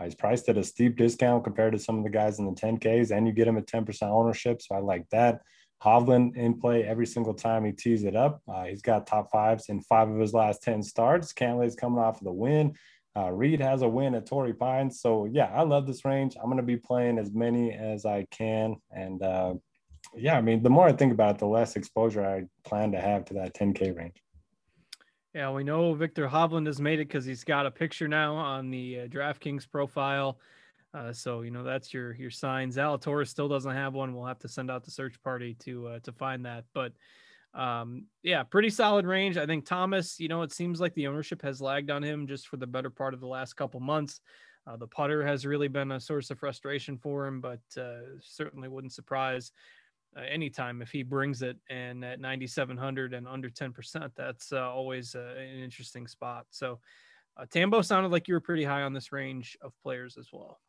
[0.03, 3.11] He's priced at a steep discount compared to some of the guys in the 10Ks,
[3.11, 4.61] and you get him at 10% ownership.
[4.61, 5.41] So I like that.
[5.83, 8.41] Hovland in play every single time he tees it up.
[8.47, 11.33] Uh, he's got top fives in five of his last 10 starts.
[11.33, 12.73] Cantlay's coming off of the win.
[13.17, 14.99] Uh, Reed has a win at Torrey Pines.
[14.99, 16.35] So, yeah, I love this range.
[16.35, 18.75] I'm going to be playing as many as I can.
[18.91, 19.55] And uh,
[20.13, 22.99] yeah, I mean, the more I think about it, the less exposure I plan to
[22.99, 24.21] have to that 10K range.
[25.35, 28.69] Yeah, we know Viktor Hovland has made it because he's got a picture now on
[28.69, 30.39] the uh, DraftKings profile.
[30.93, 32.71] Uh, so you know that's your your sign.
[32.71, 34.15] Zalatoris still doesn't have one.
[34.15, 36.63] We'll have to send out the search party to uh, to find that.
[36.73, 36.93] But
[37.53, 39.35] um, yeah, pretty solid range.
[39.35, 40.21] I think Thomas.
[40.21, 42.89] You know, it seems like the ownership has lagged on him just for the better
[42.89, 44.21] part of the last couple months.
[44.65, 48.69] Uh, the putter has really been a source of frustration for him, but uh, certainly
[48.69, 49.51] wouldn't surprise
[50.17, 51.57] uh, anytime if he brings it.
[51.69, 56.45] And at 9,700 and under 10%, that's uh, always uh, an interesting spot.
[56.49, 56.79] So,
[57.37, 60.61] uh, Tambo sounded like you were pretty high on this range of players as well.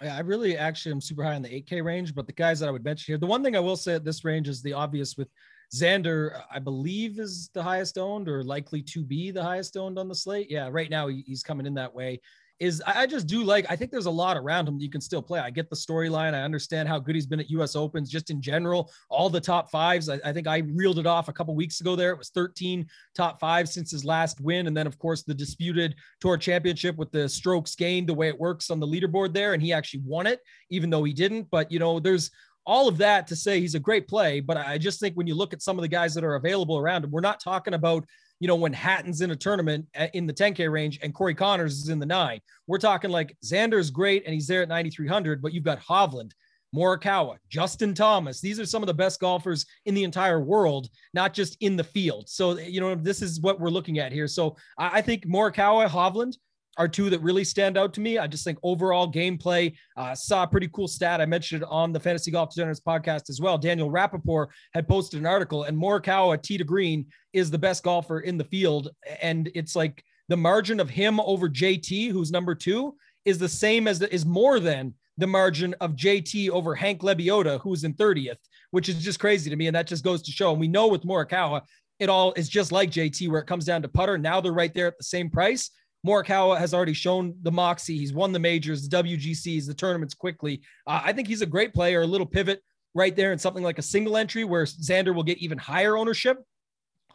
[0.00, 2.68] yeah, I really actually am super high on the 8K range, but the guys that
[2.68, 4.72] I would mention here, the one thing I will say at this range is the
[4.72, 5.28] obvious with
[5.74, 10.06] Xander, I believe is the highest owned or likely to be the highest owned on
[10.06, 10.48] the slate.
[10.48, 12.20] Yeah, right now he's coming in that way
[12.58, 15.00] is I just do like I think there's a lot around him that you can
[15.00, 15.40] still play.
[15.40, 16.32] I get the storyline.
[16.34, 18.90] I understand how good he's been at US Opens just in general.
[19.10, 20.08] All the top fives.
[20.08, 22.12] I, I, think I reeled it off a couple weeks ago there.
[22.12, 24.66] It was 13 top fives since his last win.
[24.66, 28.40] And then of course the disputed tour championship with the strokes gained, the way it
[28.40, 29.52] works on the leaderboard there.
[29.52, 30.40] And he actually won it,
[30.70, 31.48] even though he didn't.
[31.50, 32.30] But you know, there's
[32.66, 34.40] all of that to say he's a great play.
[34.40, 36.76] But I just think when you look at some of the guys that are available
[36.76, 38.04] around him, we're not talking about
[38.40, 41.78] you know, when Hatton's in a tournament uh, in the 10K range and Corey Conners
[41.78, 42.40] is in the nine.
[42.66, 46.32] We're talking like Xander's great and he's there at 9,300, but you've got Hovland,
[46.74, 48.40] Morikawa, Justin Thomas.
[48.40, 51.84] These are some of the best golfers in the entire world, not just in the
[51.84, 52.28] field.
[52.28, 54.28] So, you know, this is what we're looking at here.
[54.28, 56.36] So I think Morikawa, Hovland,
[56.76, 58.18] are two that really stand out to me.
[58.18, 61.20] I just think overall gameplay uh, saw a pretty cool stat.
[61.20, 63.56] I mentioned it on the Fantasy Golf Degenerates podcast as well.
[63.58, 68.20] Daniel Rapaport had posted an article, and Morikawa tee to green is the best golfer
[68.20, 72.96] in the field, and it's like the margin of him over JT, who's number two,
[73.24, 77.60] is the same as the, is more than the margin of JT over Hank Lebioda,
[77.60, 78.36] who's in 30th,
[78.70, 79.66] which is just crazy to me.
[79.66, 80.50] And that just goes to show.
[80.50, 81.62] And we know with Morikawa,
[81.98, 84.18] it all is just like JT, where it comes down to putter.
[84.18, 85.70] Now they're right there at the same price.
[86.06, 87.98] Morikawa has already shown the moxie.
[87.98, 90.62] He's won the majors, the WGCs, the tournaments quickly.
[90.86, 92.62] Uh, I think he's a great player, a little pivot
[92.94, 96.38] right there in something like a single entry where Xander will get even higher ownership.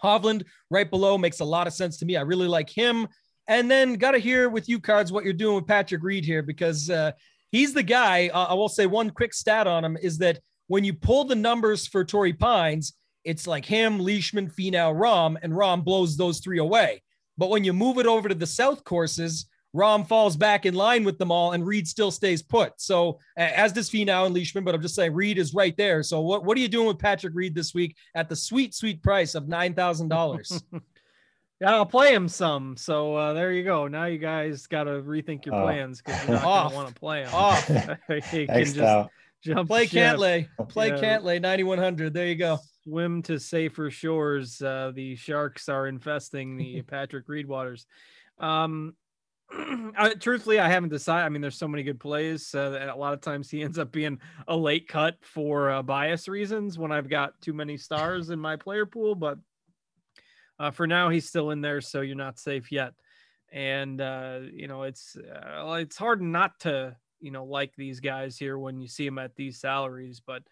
[0.04, 2.18] Hovland right below makes a lot of sense to me.
[2.18, 3.08] I really like him.
[3.48, 6.44] And then got to hear with you cards what you're doing with Patrick Reed here
[6.44, 7.12] because uh,
[7.52, 8.30] he's the guy.
[8.30, 11.36] Uh, I will say one quick stat on him is that when you pull the
[11.36, 16.60] numbers for Torrey Pines, it's like him, Leishman, Finau, Rahm, and Rahm blows those three
[16.60, 17.02] away.
[17.38, 21.04] But when you move it over to the South courses, Rahm falls back in line
[21.04, 22.74] with them all, and Reed still stays put.
[22.82, 26.04] So as does Finau and Leishman, but I'm just saying Reed is right there.
[26.04, 29.02] So what, what are you doing with Patrick Reed this week at the sweet, sweet
[29.02, 30.64] price of nine thousand dollars?
[31.62, 32.76] Yeah, I'll play him some.
[32.76, 33.88] So uh, there you go.
[33.88, 35.62] Now you guys got to rethink your oh.
[35.62, 37.30] plans because you're not going to want to play him.
[37.32, 37.70] Off.
[38.10, 39.10] you can just
[39.44, 40.18] jump play ship.
[40.18, 40.48] Cantlay.
[40.70, 41.20] Play yeah.
[41.20, 42.16] Cantlay 9100.
[42.16, 44.62] There you go swim to safer shores.
[44.62, 47.86] Uh, the sharks are infesting the Patrick Reed waters.
[48.40, 48.96] Um,
[49.52, 51.26] I, truthfully, I haven't decided.
[51.26, 52.54] I mean, there's so many good plays.
[52.56, 56.28] Uh, a lot of times he ends up being a late cut for uh, bias
[56.28, 59.16] reasons when I've got too many stars in my player pool.
[59.16, 59.40] But
[60.60, 62.94] uh, for now, he's still in there, so you're not safe yet.
[63.52, 68.38] And uh, you know, it's uh, it's hard not to you know like these guys
[68.38, 70.44] here when you see them at these salaries, but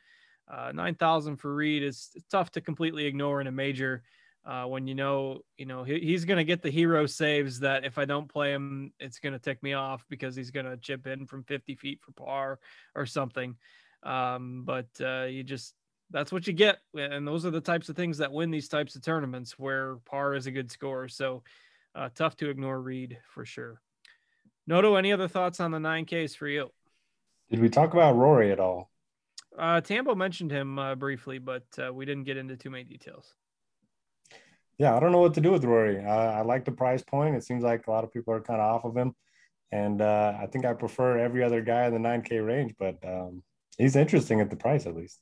[0.49, 4.03] uh, 9,000 for Reed is tough to completely ignore in a major
[4.45, 7.85] uh, when you know, you know, he, he's going to get the hero saves that
[7.85, 10.77] if I don't play him, it's going to tick me off because he's going to
[10.77, 12.59] chip in from 50 feet for par
[12.95, 13.55] or something.
[14.01, 15.75] Um, but uh, you just,
[16.09, 16.79] that's what you get.
[16.95, 20.33] And those are the types of things that win these types of tournaments where par
[20.33, 21.07] is a good score.
[21.09, 21.43] So
[21.93, 23.81] uh, tough to ignore Reed for sure.
[24.65, 26.71] Noto, any other thoughts on the 9Ks for you?
[27.51, 28.88] Did we talk about Rory at all?
[29.59, 33.33] Uh, Tambo mentioned him uh, briefly, but uh, we didn't get into too many details.
[34.77, 36.03] Yeah, I don't know what to do with Rory.
[36.03, 37.35] Uh, I like the price point.
[37.35, 39.13] It seems like a lot of people are kind of off of him.
[39.71, 43.43] and uh, I think I prefer every other guy in the 9K range, but um,
[43.77, 45.19] he's interesting at the price at least.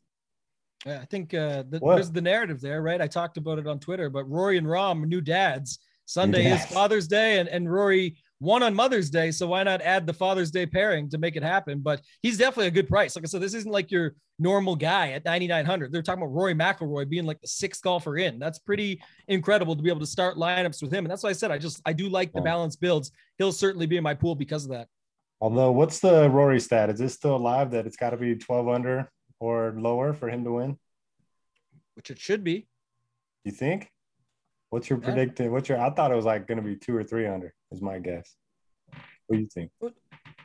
[0.86, 3.02] Yeah, I think uh, the, there's the narrative there, right?
[3.02, 5.80] I talked about it on Twitter, but Rory and Rahm new dads.
[6.06, 6.64] Sunday yes.
[6.64, 9.32] is Father's Day, and, and Rory won on Mother's Day.
[9.32, 11.80] So why not add the Father's Day pairing to make it happen?
[11.80, 13.16] But he's definitely a good price.
[13.16, 15.92] Like I said, this isn't like your normal guy at 9,900.
[15.92, 18.40] They're talking about Rory McIlroy being like the sixth golfer in.
[18.40, 21.06] That's pretty incredible to be able to start lineups with him.
[21.06, 23.12] And that's why I said I just I do like the balance builds.
[23.38, 24.88] He'll certainly be in my pool because of that.
[25.40, 26.90] Although, what's the Rory stat?
[26.90, 30.44] Is this still alive that it's got to be 12 under or lower for him
[30.44, 30.80] to win?
[31.94, 32.68] Which it should be.
[33.44, 33.92] You think?
[34.72, 35.06] What's your yeah.
[35.06, 35.52] predicting?
[35.52, 35.80] What's your?
[35.80, 37.54] I thought it was like going to be two or three under.
[37.72, 38.36] Is my guess.
[39.28, 39.72] What do you think?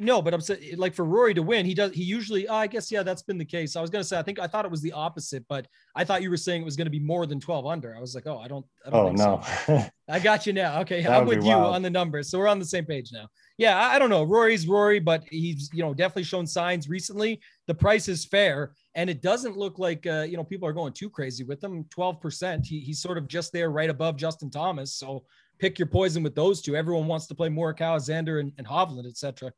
[0.01, 1.93] No, but I'm saying like for Rory to win, he does.
[1.93, 2.49] He usually.
[2.49, 3.77] Oh, I guess yeah, that's been the case.
[3.77, 4.19] I was gonna say.
[4.19, 6.65] I think I thought it was the opposite, but I thought you were saying it
[6.65, 7.97] was going to be more than 12 under.
[7.97, 8.67] I was like, oh, I don't.
[8.85, 9.43] I don't oh no.
[9.67, 9.85] So.
[10.09, 10.81] I got you now.
[10.81, 13.29] Okay, I'm with you on the numbers, so we're on the same page now.
[13.59, 14.25] Yeah, I, I don't know.
[14.25, 17.41] Rory's Rory, but he's you know definitely shown signs recently.
[17.69, 20.95] The price is fair, and it doesn't look like uh, you know people are going
[20.95, 21.85] too crazy with him.
[21.91, 22.67] 12 percent.
[22.67, 24.95] He, he's sort of just there, right above Justin Thomas.
[24.95, 25.25] So
[25.63, 26.75] pick your poison with those two.
[26.75, 29.53] Everyone wants to play Morikawa, Xander, and, and Hovland, etc.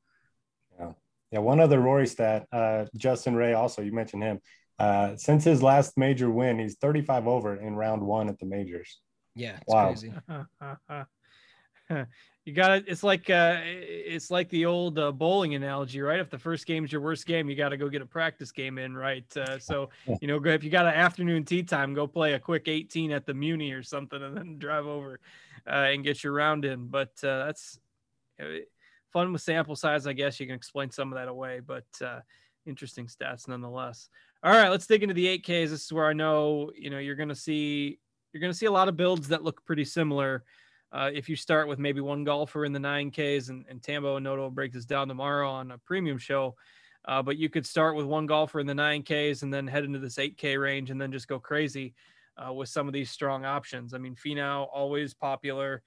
[0.79, 0.93] Yeah.
[1.33, 1.39] Yeah.
[1.39, 4.41] One other Rory stat, uh, Justin Ray, also, you mentioned him.
[4.79, 9.01] Uh, since his last major win, he's 35 over in round one at the majors.
[9.35, 9.59] Yeah.
[9.67, 9.95] wow.
[12.45, 16.21] you got to It's like uh, it's like the old uh, bowling analogy, right?
[16.21, 18.53] If the first game is your worst game, you got to go get a practice
[18.53, 19.25] game in, right?
[19.37, 19.89] Uh, so
[20.21, 23.25] you know, if you got an afternoon tee time, go play a quick 18 at
[23.25, 25.21] the Muni or something, and then drive over
[25.67, 26.87] uh, and get your round in.
[26.89, 27.79] But uh, that's
[29.11, 30.07] fun with sample size.
[30.07, 32.21] I guess you can explain some of that away, but uh,
[32.67, 34.11] interesting stats nonetheless.
[34.43, 35.71] All right, let's dig into the 8Ks.
[35.71, 37.99] This is where I know you know you're going to see
[38.35, 40.45] you're going to see a lot of builds that look pretty similar.
[40.95, 44.23] Uh, if you start with maybe one golfer in the 9Ks, and, and Tambo and
[44.23, 46.55] Noto will break this down tomorrow on a premium show.
[47.07, 49.99] Uh, but you could start with one golfer in the 9Ks and then head into
[49.99, 51.95] this 8K range and then just go crazy
[52.39, 53.93] uh, with some of these strong options.
[53.93, 55.83] I mean, Finau always popular.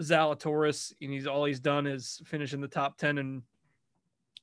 [0.00, 3.42] Zalatoris, and he's all he's done is finish in the top 10 and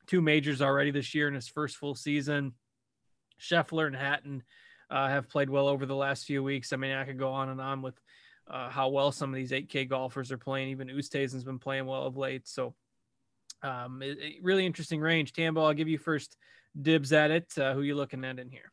[0.07, 2.53] two majors already this year in his first full season.
[3.41, 4.43] Scheffler and Hatton
[4.89, 6.73] uh, have played well over the last few weeks.
[6.73, 7.99] I mean, I could go on and on with
[8.49, 10.69] uh, how well some of these 8K golfers are playing.
[10.69, 12.47] Even Oosthuizen's been playing well of late.
[12.47, 12.73] So,
[13.61, 15.33] um, it, it, really interesting range.
[15.33, 16.35] Tambo, I'll give you first
[16.79, 17.51] dibs at it.
[17.57, 18.71] Uh, who you looking at in here?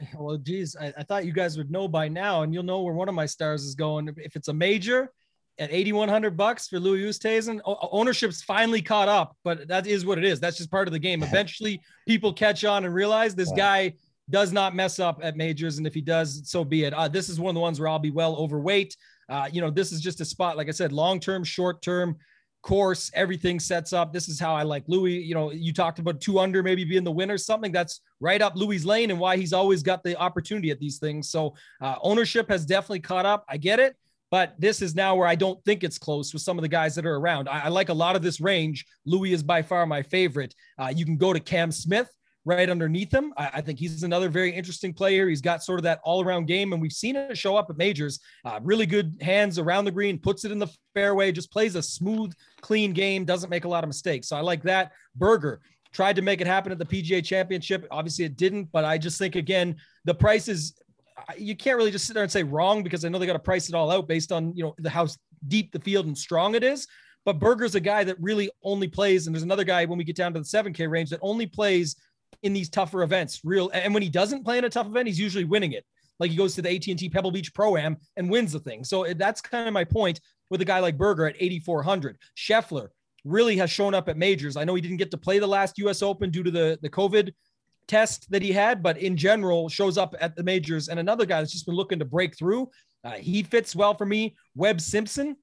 [0.18, 2.94] Well, geez, I, I, thought you guys would know by now, and you'll know where
[2.94, 4.08] one of my stars is going.
[4.16, 5.12] If it's a major
[5.58, 10.24] at 8,100 bucks for Louis Oosthuizen, ownership's finally caught up, but that is what it
[10.24, 10.40] is.
[10.40, 11.22] That's just part of the game.
[11.22, 13.94] Eventually, people catch on and realize this guy
[14.30, 16.94] does not mess up at majors, and if he does, so be it.
[16.94, 18.96] Uh, this is one of the ones where I'll be well overweight.
[19.28, 22.16] Uh, you know, this is just a spot, like I said, long term, short term
[22.64, 24.12] course, everything sets up.
[24.12, 25.18] This is how I like Louis.
[25.18, 28.56] You know, you talked about two under maybe being the winner, something that's right up
[28.56, 31.30] Louis' lane and why he's always got the opportunity at these things.
[31.30, 33.44] So uh, ownership has definitely caught up.
[33.48, 33.96] I get it.
[34.30, 36.96] But this is now where I don't think it's close with some of the guys
[36.96, 37.48] that are around.
[37.48, 38.84] I, I like a lot of this range.
[39.06, 40.54] Louis is by far my favorite.
[40.76, 42.10] Uh, you can go to Cam Smith
[42.44, 43.32] right underneath him.
[43.36, 45.28] I, I, think he's another very interesting player.
[45.28, 47.78] He's got sort of that all around game, and we've seen it show up at
[47.78, 48.20] majors.
[48.44, 51.82] Uh, really good hands around the green, puts it in the fairway, just plays a
[51.82, 54.28] smooth, clean game, doesn't make a lot of mistakes.
[54.28, 54.92] So I like that.
[55.14, 55.60] Berger
[55.92, 57.86] tried to make it happen at the PGA Championship.
[57.90, 60.74] Obviously, it didn't, but I just think, again, the price is.
[61.38, 63.38] You can't really just sit there and say wrong because I know they got to
[63.38, 65.06] price it all out based on you know the how
[65.46, 66.88] deep the field and strong it is.
[67.24, 70.16] But Berger's a guy that really only plays, and there's another guy when we get
[70.16, 71.96] down to the 7K range that only plays
[72.44, 73.40] in these tougher events.
[73.44, 75.84] Real, and when he doesn't play in a tough event, he's usually winning it.
[76.20, 78.84] Like he goes to the AT&T Pebble Beach Pro Am and wins the thing.
[78.84, 82.16] So that's kind of my point with a guy like Berger at 8,400.
[82.36, 82.88] Scheffler
[83.24, 84.56] really has shown up at majors.
[84.56, 86.02] I know he didn't get to play the last U.S.
[86.02, 87.32] Open due to the the COVID
[87.86, 90.88] test that he had, but in general shows up at the majors.
[90.88, 92.70] And another guy that's just been looking to break through.
[93.02, 94.36] Uh, he fits well for me.
[94.54, 95.36] Webb Simpson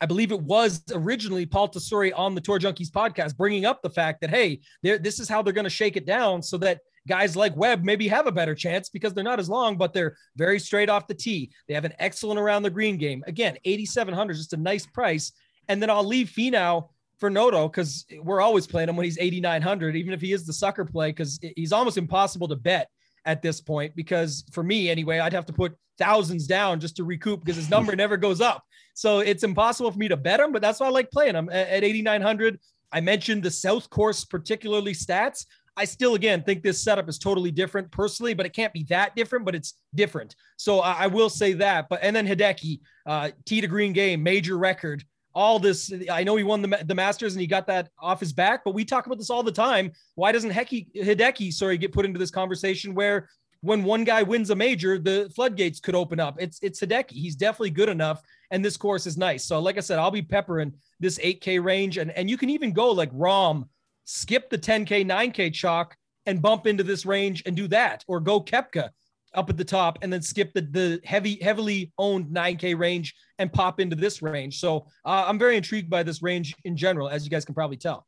[0.00, 3.90] I believe it was originally Paul Tesori on the Tour Junkies podcast, bringing up the
[3.90, 7.36] fact that, hey, this is how they're going to shake it down so that guys
[7.36, 10.58] like Webb maybe have a better chance because they're not as long, but they're very
[10.58, 11.50] straight off the tee.
[11.68, 13.22] They have an excellent around the green game.
[13.26, 15.32] Again, 8,700, just a nice price.
[15.68, 19.96] And then I'll leave Finau for Noto because we're always playing him when he's 8,900,
[19.96, 22.88] even if he is the sucker play, because he's almost impossible to bet
[23.24, 27.04] at this point because for me anyway, I'd have to put thousands down just to
[27.04, 28.64] recoup because his number never goes up.
[28.94, 31.48] So it's impossible for me to bet him, but that's why I like playing him
[31.50, 32.58] at, at 8,900.
[32.92, 35.46] I mentioned the South course, particularly stats.
[35.76, 39.16] I still, again, think this setup is totally different personally, but it can't be that
[39.16, 40.36] different, but it's different.
[40.56, 41.88] So I, I will say that.
[41.88, 45.04] But and then Hideki, uh, tee to green game, major record.
[45.34, 45.92] All this.
[46.10, 48.74] I know he won the, the Masters and he got that off his back, but
[48.74, 49.92] we talk about this all the time.
[50.14, 53.28] Why doesn't Heki, Hideki, sorry, get put into this conversation where
[53.60, 56.36] when one guy wins a major, the floodgates could open up?
[56.38, 57.12] It's it's Hideki.
[57.12, 59.44] He's definitely good enough, and this course is nice.
[59.44, 62.72] So, like I said, I'll be peppering this 8K range, and and you can even
[62.72, 63.68] go like Rahm,
[64.04, 68.40] skip the 10K, 9K chalk, and bump into this range and do that, or go
[68.40, 68.90] Koepka
[69.34, 73.52] up at the top and then skip the, the heavy, heavily owned 9K range and
[73.52, 74.58] pop into this range.
[74.58, 77.76] So uh, I'm very intrigued by this range in general, as you guys can probably
[77.76, 78.06] tell.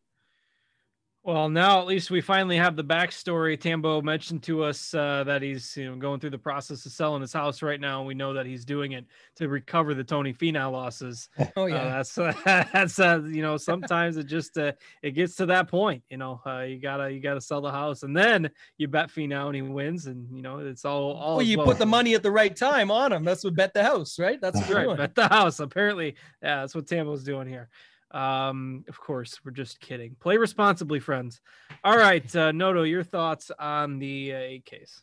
[1.27, 3.59] Well, now at least we finally have the backstory.
[3.59, 7.21] Tambo mentioned to us uh, that he's you know going through the process of selling
[7.21, 7.99] his house right now.
[7.99, 11.29] And we know that he's doing it to recover the Tony Finau losses.
[11.57, 12.33] Oh yeah, uh, that's uh,
[12.73, 14.73] that's uh, you know sometimes it just uh,
[15.03, 16.05] it gets to that point.
[16.11, 18.49] You know, uh, you gotta you gotta sell the house and then
[18.79, 21.37] you bet Finau and he wins, and you know it's all all.
[21.39, 21.67] Well, you well.
[21.67, 23.25] put the money at the right time on him.
[23.25, 24.41] That's what bet the house, right?
[24.41, 24.97] That's what right.
[24.97, 25.59] Bet the house.
[25.59, 27.69] Apparently, yeah, that's what Tambo's doing here.
[28.13, 30.17] Um, of course, we're just kidding.
[30.21, 31.41] Play responsibly, friends.
[31.85, 35.03] All right, uh, Noto, your thoughts on the uh, eight case?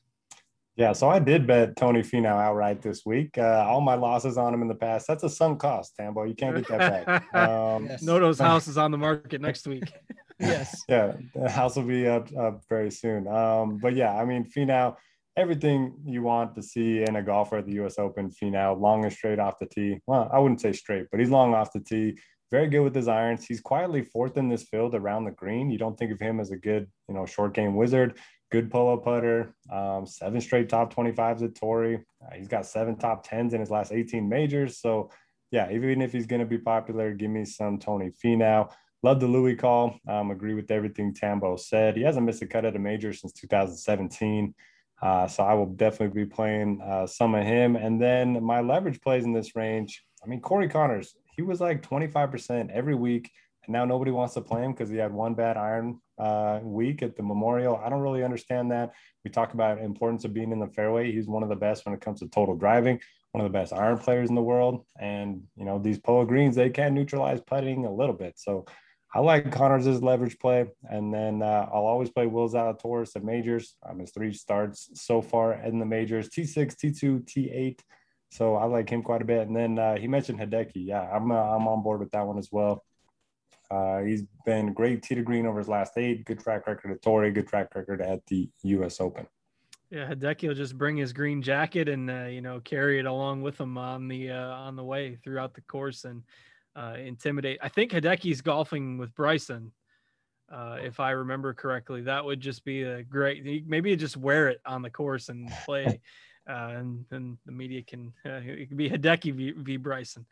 [0.76, 3.38] Yeah, so I did bet Tony Finau outright this week.
[3.38, 5.06] Uh, all my losses on him in the past.
[5.08, 6.24] That's a sunk cost, Tambo.
[6.24, 7.24] You can't get that back.
[7.36, 8.02] Um, yes.
[8.02, 9.84] Noto's house is on the market next week.
[10.40, 10.84] yes.
[10.90, 13.28] Yeah, the house will be up, up very soon.
[13.28, 14.96] Um, but yeah, I mean, Finau,
[15.36, 17.98] everything you want to see in a golfer at the U.S.
[17.98, 18.30] Open.
[18.30, 20.00] Finau, long and straight off the tee.
[20.08, 22.16] Well, I wouldn't say straight, but he's long off the tee
[22.54, 23.48] very good with his irons.
[23.48, 25.72] He's quietly fourth in this field around the green.
[25.72, 28.20] You don't think of him as a good, you know, short game wizard.
[28.52, 29.56] Good polo putter.
[29.72, 32.06] Um, seven straight top 25s at Torrey.
[32.24, 34.78] Uh, he's got seven top 10s in his last 18 majors.
[34.78, 35.10] So,
[35.50, 38.72] yeah, even if he's going to be popular, give me some Tony Finau.
[39.02, 39.98] Love the Louis call.
[40.08, 41.98] Um, agree with everything Tambo said.
[41.98, 44.54] He hasn't missed a cut at a major since 2017.
[45.04, 47.76] Uh, so I will definitely be playing uh, some of him.
[47.76, 50.02] And then my leverage plays in this range.
[50.24, 53.30] I mean, Corey Conners, he was like 25% every week.
[53.66, 57.04] And now nobody wants to play him because he had one bad iron uh, week
[57.04, 57.82] at the Memorial.
[57.84, 58.92] I don't really understand that.
[59.26, 61.12] We talk about importance of being in the fairway.
[61.12, 63.02] He's one of the best when it comes to total driving,
[63.34, 64.86] one of the best iron players in the world.
[64.98, 68.36] And, you know, these Poa greens, they can neutralize putting a little bit.
[68.38, 68.66] So
[69.16, 70.66] I like Conners' leverage play.
[70.90, 73.76] And then uh, I'll always play Will Zalatoris at majors.
[73.88, 77.80] Um, his three starts so far in the majors T6, T2, T8.
[78.32, 79.48] So I like him quite a bit.
[79.48, 80.88] And then uh, he mentioned Hideki.
[80.88, 82.84] Yeah, I'm uh, I'm on board with that one as well.
[83.70, 86.26] Uh, he's been great tee to green over his last eight.
[86.26, 87.32] Good track record at Torrey.
[87.32, 89.00] Good track record at the U.S.
[89.00, 89.28] Open.
[89.92, 93.44] Yeah, Hideki will just bring his green jacket and uh, you know carry it along
[93.44, 96.24] with him on the uh, on the way throughout the course and
[96.76, 97.60] uh, intimidate.
[97.62, 99.72] I think Hideki's golfing with Bryson,
[100.52, 102.02] uh, if I remember correctly.
[102.02, 103.68] That would just be a great.
[103.68, 106.00] Maybe just wear it on the course and play.
[106.50, 110.26] uh, and then the media can uh, it could be Hideki v, v Bryson.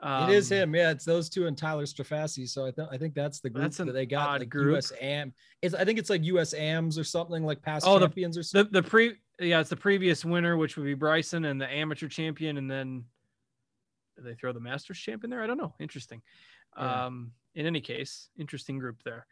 [0.00, 0.90] Um, it is um, him, yeah.
[0.90, 2.48] It's those two and Tyler Strafaci.
[2.48, 4.40] So I think I think that's the group that's that they got.
[4.40, 4.76] Like group.
[4.76, 5.32] US Am.
[5.62, 8.42] It's I think it's like US Ams or something like past oh, champions the, or
[8.42, 8.72] something.
[8.72, 12.08] The, the pre yeah, it's the previous winner, which would be Bryson and the amateur
[12.08, 13.04] champion, and then
[14.22, 15.42] they throw the Masters champ in there?
[15.42, 15.74] I don't know.
[15.80, 16.22] Interesting.
[16.76, 17.06] Yeah.
[17.06, 19.26] Um, in any case, interesting group there.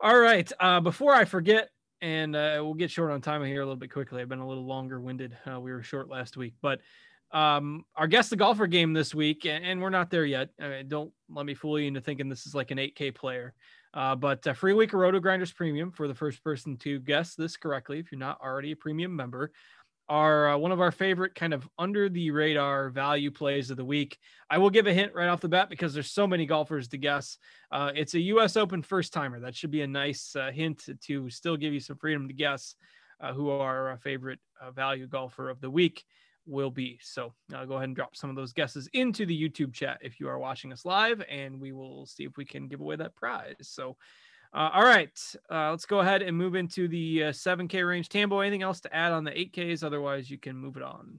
[0.00, 0.50] All right.
[0.60, 1.70] Uh, before I forget,
[2.00, 4.20] and uh, we'll get short on time here a little bit quickly.
[4.20, 5.36] I've been a little longer winded.
[5.50, 6.80] Uh, we were short last week, but
[7.32, 10.50] um, our guest the golfer game this week, and, and we're not there yet.
[10.60, 13.54] Uh, don't let me fool you into thinking this is like an 8K player.
[13.94, 17.56] Uh, but free week of Roto Grinders Premium for the first person to guess this
[17.56, 19.52] correctly, if you're not already a premium member,
[20.08, 23.84] are uh, one of our favorite kind of under the radar value plays of the
[23.84, 24.18] week.
[24.50, 26.98] I will give a hint right off the bat because there's so many golfers to
[26.98, 27.38] guess.
[27.72, 28.56] Uh, it's a U.S.
[28.56, 29.40] Open first timer.
[29.40, 32.74] That should be a nice uh, hint to still give you some freedom to guess
[33.20, 36.04] uh, who our favorite uh, value golfer of the week
[36.46, 36.98] will be.
[37.02, 40.20] So I'll go ahead and drop some of those guesses into the YouTube chat if
[40.20, 43.16] you are watching us live, and we will see if we can give away that
[43.16, 43.54] prize.
[43.62, 43.96] So
[44.54, 45.10] uh, all right,
[45.50, 48.08] uh, let's go ahead and move into the uh, 7K range.
[48.08, 49.82] Tambo, anything else to add on the 8Ks?
[49.82, 51.18] Otherwise, you can move it on.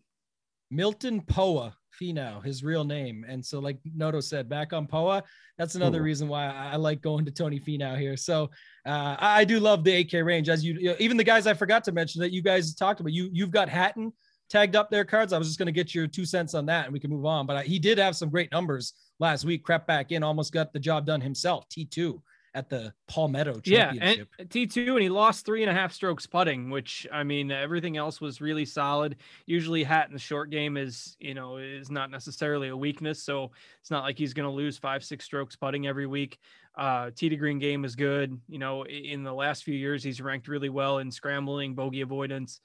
[0.71, 3.25] Milton Pouha Finau, his real name.
[3.27, 5.21] And so, like Noto said, back on Poa,
[5.57, 6.03] that's another Ooh.
[6.03, 8.15] reason why I like going to Tony Finau here.
[8.15, 8.49] So
[8.85, 10.49] uh, I do love the 8K range.
[10.49, 12.99] As you, you know, even the guys I forgot to mention that you guys talked
[12.99, 14.13] about, you you've got Hatton
[14.49, 15.33] tagged up their cards.
[15.33, 17.25] I was just going to get your two cents on that, and we can move
[17.25, 17.45] on.
[17.45, 19.63] But I, he did have some great numbers last week.
[19.63, 21.67] Crept back in, almost got the job done himself.
[21.69, 22.21] T two
[22.55, 24.29] at the Palmetto Championship.
[24.39, 27.97] Yeah, T2, and he lost three and a half strokes putting, which I mean, everything
[27.97, 29.17] else was really solid.
[29.45, 33.21] Usually, Hatton the short game is, you know, is not necessarily a weakness.
[33.21, 33.51] So
[33.81, 36.39] it's not like he's going to lose five, six strokes putting every week.
[36.75, 38.39] Uh, T to green game is good.
[38.47, 42.61] You know, in the last few years, he's ranked really well in scrambling, bogey avoidance.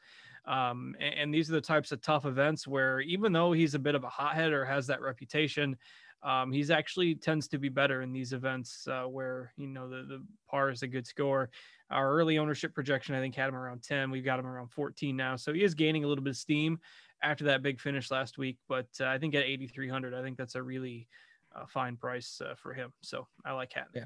[0.47, 3.79] Um, and, and, these are the types of tough events where even though he's a
[3.79, 5.77] bit of a hothead or has that reputation,
[6.23, 10.03] um, he's actually tends to be better in these events uh, where you know the
[10.03, 11.51] the par is a good score.
[11.91, 14.11] Our early ownership projection, I think, had him around 10.
[14.11, 16.79] We've got him around 14 now, so he is gaining a little bit of steam
[17.23, 18.59] after that big finish last week.
[18.69, 21.09] But uh, I think at 8,300, I think that's a really
[21.55, 22.93] uh, fine price uh, for him.
[23.03, 23.91] So I like Hatton.
[23.95, 24.05] Yeah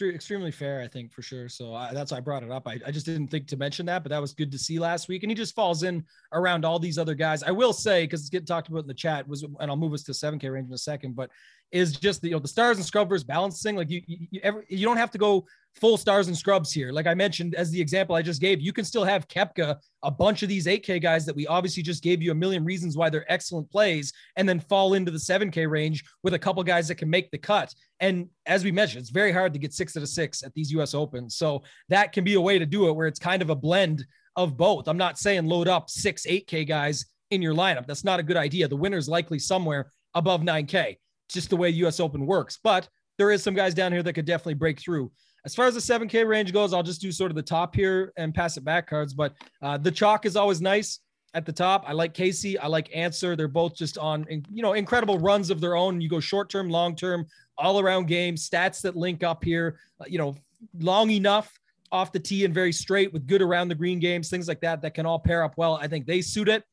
[0.00, 1.48] extremely fair, I think for sure.
[1.48, 2.66] So I, that's why I brought it up.
[2.66, 5.08] I, I just didn't think to mention that, but that was good to see last
[5.08, 5.22] week.
[5.22, 7.42] And he just falls in around all these other guys.
[7.42, 9.92] I will say, because it's getting talked about in the chat, was and I'll move
[9.92, 11.30] us to 7K range in a second, but
[11.72, 13.76] is just the you know the stars and scrubbers balancing.
[13.76, 16.92] Like you you, you, you don't have to go full stars and scrubs here.
[16.92, 20.10] Like I mentioned, as the example I just gave, you can still have Koepka, a
[20.10, 23.10] bunch of these 8K guys that we obviously just gave you a million reasons why
[23.10, 26.96] they're excellent plays, and then fall into the 7K range with a couple guys that
[26.96, 27.74] can make the cut.
[28.00, 30.70] And as we mentioned, it's very hard to get six out of six at these
[30.72, 31.36] US Opens.
[31.36, 34.04] So that can be a way to do it where it's kind of a blend
[34.36, 34.88] of both.
[34.88, 37.86] I'm not saying load up six 8K guys in your lineup.
[37.86, 38.68] That's not a good idea.
[38.68, 40.96] The winner's likely somewhere above 9K
[41.32, 42.58] just the way US Open works.
[42.62, 45.10] But there is some guys down here that could definitely break through.
[45.44, 48.12] As far as the 7K range goes, I'll just do sort of the top here
[48.16, 49.12] and pass it back cards.
[49.12, 51.00] But uh, the chalk is always nice
[51.34, 51.84] at the top.
[51.86, 52.58] I like Casey.
[52.58, 53.34] I like Ancer.
[53.34, 56.00] They're both just on, you know, incredible runs of their own.
[56.00, 57.26] You go short term, long term,
[57.58, 60.36] all around games, stats that link up here, uh, you know,
[60.78, 61.58] long enough
[61.90, 64.80] off the tee and very straight with good around the green games, things like that,
[64.82, 65.74] that can all pair up well.
[65.74, 66.64] I think they suit it.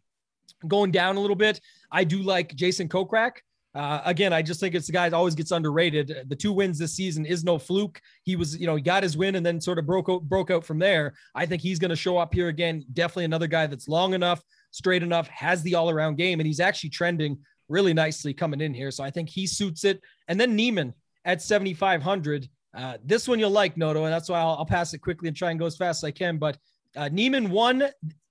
[0.68, 1.60] Going down a little bit,
[1.92, 3.38] I do like Jason Kokrak.
[3.76, 6.26] Uh, again, I just think it's the guy that always gets underrated.
[6.28, 8.02] The two wins this season is no fluke.
[8.24, 10.50] He was, you know, he got his win and then sort of broke out, broke
[10.50, 11.14] out from there.
[11.36, 12.84] I think he's going to show up here again.
[12.94, 14.42] Definitely another guy that's long enough,
[14.72, 18.74] straight enough, has the all around game, and he's actually trending really nicely coming in
[18.74, 18.90] here.
[18.90, 20.02] So I think he suits it.
[20.28, 20.94] And then Niemann
[21.26, 22.50] at 7,500.
[22.76, 25.38] Uh, this one you'll like, Noto, and that's why I'll, I'll, pass it quickly and
[25.38, 26.38] try and go as fast as I can.
[26.38, 26.58] But
[26.96, 27.84] uh, Niemann won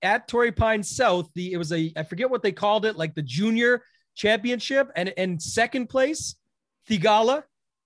[0.03, 1.29] at Torrey Pine South.
[1.35, 3.83] The it was a I forget what they called it, like the junior
[4.19, 4.91] championship.
[4.97, 6.35] And in second place,
[6.91, 7.45] Theegala,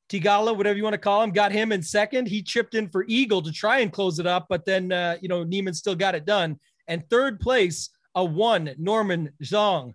[0.08, 2.26] Tigala, whatever you want to call him, got him in second.
[2.26, 5.28] He chipped in for Eagle to try and close it up, but then, uh, you
[5.28, 6.58] know, Niemann still got it done.
[6.88, 9.94] And third place, a one, Norman Xiong,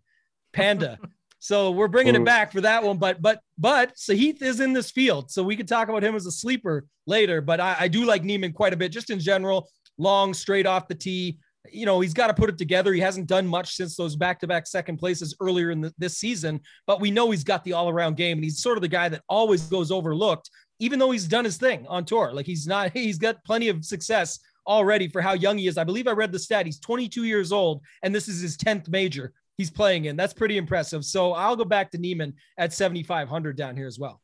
[0.54, 0.98] Panda.
[1.40, 2.98] so we're bringing it back for that one.
[2.98, 5.30] But, but, but Sahith is in this field.
[5.30, 7.42] So we could talk about him as a sleeper later.
[7.42, 10.88] But I, I do like Niemann quite a bit, just in general, long, straight off
[10.88, 11.40] the tee
[11.72, 12.94] you know, he's got to put it together.
[12.94, 16.18] He hasn't done much since those back to back second places earlier in the, this
[16.18, 18.88] season, but we know he's got the all around game and he's sort of the
[18.88, 20.50] guy that always goes overlooked,
[20.80, 22.32] even though he's done his thing on tour.
[22.34, 25.78] Like he's not, he's got plenty of success already for how young he is.
[25.78, 26.66] I believe I read the stat.
[26.66, 30.16] He's 22 years old and this is his 10th major he's playing in.
[30.16, 31.04] That's pretty impressive.
[31.04, 34.22] So I'll go back to Niemann at 7,500 down here as well.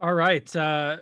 [0.00, 0.54] All right.
[0.54, 0.98] Uh,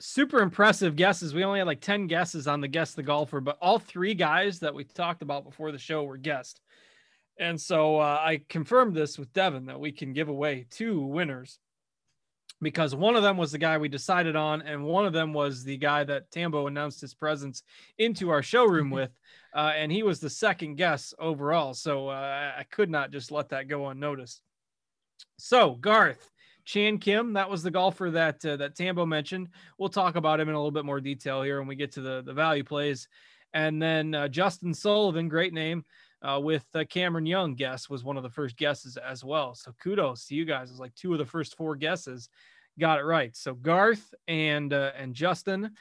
[0.00, 1.34] super impressive guesses.
[1.34, 4.60] We only had like 10 guesses on the guess the golfer, but all three guys
[4.60, 6.60] that we talked about before the show were guessed.
[7.38, 11.58] And so uh, I confirmed this with Devin that we can give away two winners
[12.60, 15.64] because one of them was the guy we decided on, and one of them was
[15.64, 17.62] the guy that Tambo announced his presence
[17.96, 19.10] into our showroom with.
[19.54, 21.74] Uh, and he was the second guess overall.
[21.74, 24.42] So uh, I could not just let that go unnoticed.
[25.38, 26.30] So, Garth,
[26.70, 29.48] Chan Kim, that was the golfer that uh, that Tambo mentioned.
[29.76, 32.00] We'll talk about him in a little bit more detail here when we get to
[32.00, 33.08] the the value plays.
[33.52, 35.84] And then uh, Justin Sullivan, great name,
[36.22, 39.56] uh, with uh, Cameron Young, guess was one of the first guesses as well.
[39.56, 40.70] So kudos to you guys.
[40.70, 42.28] It's like two of the first four guesses
[42.78, 43.36] got it right.
[43.36, 45.72] So Garth and uh, and Justin,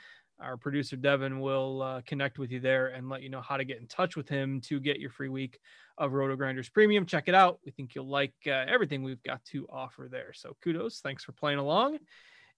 [0.42, 3.64] our producer Devin will uh, connect with you there and let you know how to
[3.64, 5.60] get in touch with him to get your free week
[5.98, 7.06] of Roto Grinders Premium.
[7.06, 7.60] Check it out.
[7.66, 10.32] We think you'll like uh, everything we've got to offer there.
[10.34, 11.02] So kudos.
[11.02, 12.00] Thanks for playing along.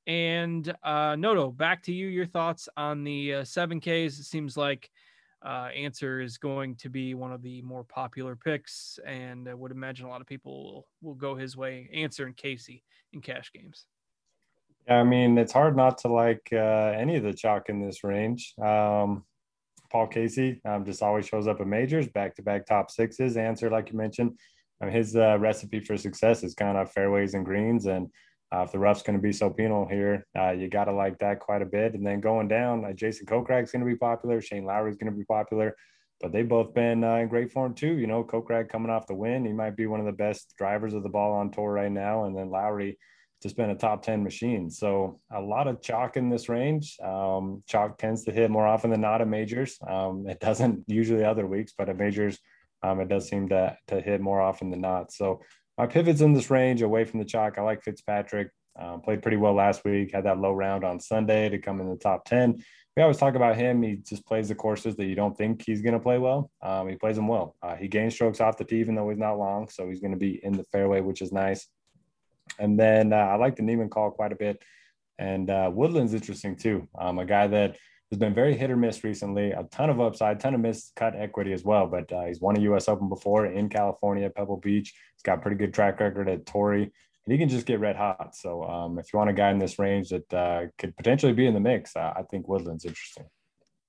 [0.08, 2.08] And uh, Noto, back to you.
[2.08, 4.20] Your thoughts on the uh, 7Ks.
[4.20, 4.90] It seems like
[5.44, 9.72] uh, Ancer is going to be one of the more popular picks, and I would
[9.72, 11.90] imagine a lot of people will, will go his way.
[11.94, 13.86] Ancer and Casey in cash games.
[14.88, 18.04] Yeah, I mean, it's hard not to like uh, any of the chalk in this
[18.04, 18.54] range.
[18.62, 19.24] Um,
[19.92, 23.38] Paul Casey um, just always shows up in majors, back to back top sixes.
[23.38, 24.38] Ancer, like you mentioned,
[24.90, 27.86] his uh, recipe for success is kind of fairways and greens.
[27.86, 28.08] And
[28.54, 31.20] uh, if the rough's going to be so penal here, uh, you got to like
[31.20, 31.94] that quite a bit.
[31.94, 34.42] And then going down, uh, Jason Kokrak's going to be popular.
[34.42, 35.76] Shane Lowry's going to be popular.
[36.22, 37.98] But they've both been uh, in great form too.
[37.98, 40.94] You know, Kokrak coming off the win, he might be one of the best drivers
[40.94, 42.26] of the ball on tour right now.
[42.26, 42.98] And then Lowry
[43.42, 44.70] just been a top 10 machine.
[44.70, 46.98] So a lot of chalk in this range.
[47.04, 49.78] Um, chalk tends to hit more often than not at majors.
[49.88, 52.38] Um, it doesn't usually other weeks, but at majors,
[52.84, 55.12] um, it does seem to, to hit more often than not.
[55.12, 55.42] So
[55.78, 57.58] my pivots in this range away from the chalk.
[57.58, 58.50] I like Fitzpatrick.
[58.80, 60.12] Um, played pretty well last week.
[60.14, 62.64] Had that low round on Sunday to come in the top 10.
[62.96, 63.82] We always talk about him.
[63.82, 66.52] He just plays the courses that you don't think he's going to play well.
[66.62, 67.56] Um, he plays them well.
[67.62, 69.70] Uh, he gains strokes off the tee, even though he's not long.
[69.70, 71.68] So he's going to be in the fairway, which is nice.
[72.60, 74.62] And then uh, I like the Niemann call quite a bit.
[75.18, 76.88] And uh, Woodland's interesting too.
[76.98, 77.78] Um, a guy that
[78.12, 81.16] has been very hit or miss recently, a ton of upside, ton of missed cut
[81.16, 81.88] equity as well.
[81.88, 82.90] But uh, he's won a U.S.
[82.90, 84.94] Open before in California, Pebble Beach.
[85.16, 88.36] He's got pretty good track record at Torrey, and he can just get red hot.
[88.36, 91.48] So um, if you want a guy in this range that uh, could potentially be
[91.48, 93.26] in the mix, uh, I think Woodland's interesting.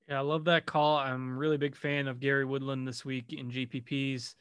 [0.08, 0.98] Yeah, I love that call.
[0.98, 4.34] I'm really big fan of Gary Woodland this week in GPPs.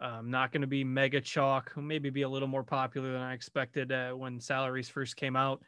[0.00, 3.32] Um, not going to be mega chalk, maybe be a little more popular than I
[3.32, 5.62] expected uh, when salaries first came out.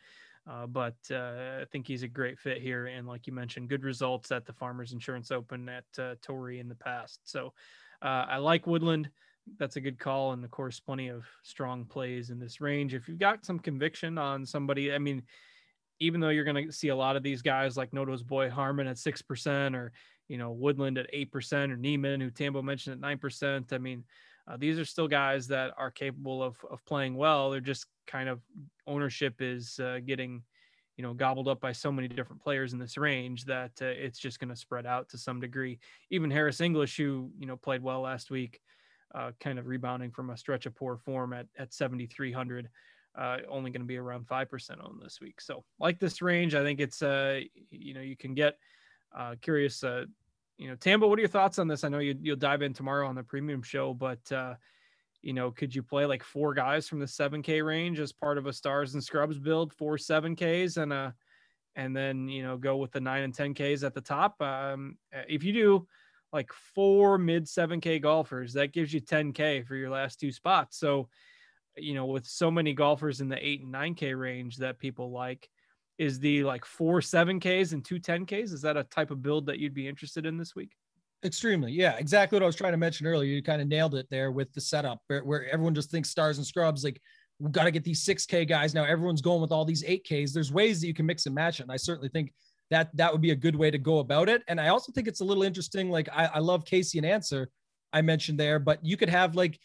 [0.49, 2.87] Uh, but uh, I think he's a great fit here.
[2.87, 6.68] And like you mentioned, good results at the Farmers Insurance Open at uh, Torrey in
[6.68, 7.20] the past.
[7.24, 7.53] So
[8.03, 9.11] uh, I like Woodland.
[9.59, 10.33] That's a good call.
[10.33, 12.95] And of course, plenty of strong plays in this range.
[12.95, 15.22] If you've got some conviction on somebody, I mean,
[15.99, 18.87] even though you're going to see a lot of these guys like Noto's boy Harman
[18.87, 19.93] at 6% or,
[20.31, 23.72] you know, Woodland at 8% or Niemann, who Tambo mentioned at 9%.
[23.72, 24.05] I mean,
[24.47, 27.51] uh, these are still guys that are capable of, of playing well.
[27.51, 28.41] They're just kind of
[28.87, 30.45] ownership is uh, getting,
[30.97, 34.20] you know, gobbled up by so many different players in this range that uh, it's
[34.20, 35.81] just going to spread out to some degree.
[36.11, 38.61] Even Harris English, who, you know, played well last week,
[39.16, 42.68] uh, kind of rebounding from a stretch of poor form at, at 7,300.
[43.18, 45.41] Uh, only going to be around 5% on this week.
[45.41, 47.41] So like this range, I think it's, uh,
[47.72, 48.57] you know, you can get
[49.16, 50.05] uh, curious, uh,
[50.61, 51.85] you know, Tambo, what are your thoughts on this?
[51.85, 54.57] I know you, you'll dive in tomorrow on the premium show, but, uh,
[55.23, 58.47] you know, could you play like four guys from the 7K range as part of
[58.47, 61.15] a stars and scrubs build, four 7Ks and a,
[61.77, 64.41] and then, you know, go with the nine and 10Ks at the top?
[64.43, 65.87] Um, if you do
[66.31, 70.79] like four mid 7K golfers, that gives you 10K for your last two spots.
[70.79, 71.09] So,
[71.75, 75.49] you know, with so many golfers in the eight and 9K range that people like,
[76.01, 78.55] is the like four 7Ks and two 10Ks?
[78.55, 80.72] Is that a type of build that you'd be interested in this week?
[81.22, 81.72] Extremely.
[81.72, 83.30] Yeah, exactly what I was trying to mention earlier.
[83.30, 86.38] You kind of nailed it there with the setup where, where everyone just thinks stars
[86.38, 86.82] and scrubs.
[86.82, 87.03] Like,
[87.38, 88.72] we've got to get these 6K guys.
[88.72, 90.32] Now everyone's going with all these 8Ks.
[90.32, 91.64] There's ways that you can mix and match it.
[91.64, 92.32] And I certainly think
[92.70, 94.42] that that would be a good way to go about it.
[94.48, 95.90] And I also think it's a little interesting.
[95.90, 97.51] Like, I, I love Casey and Ancer
[97.92, 99.59] I mentioned there, but you could have like,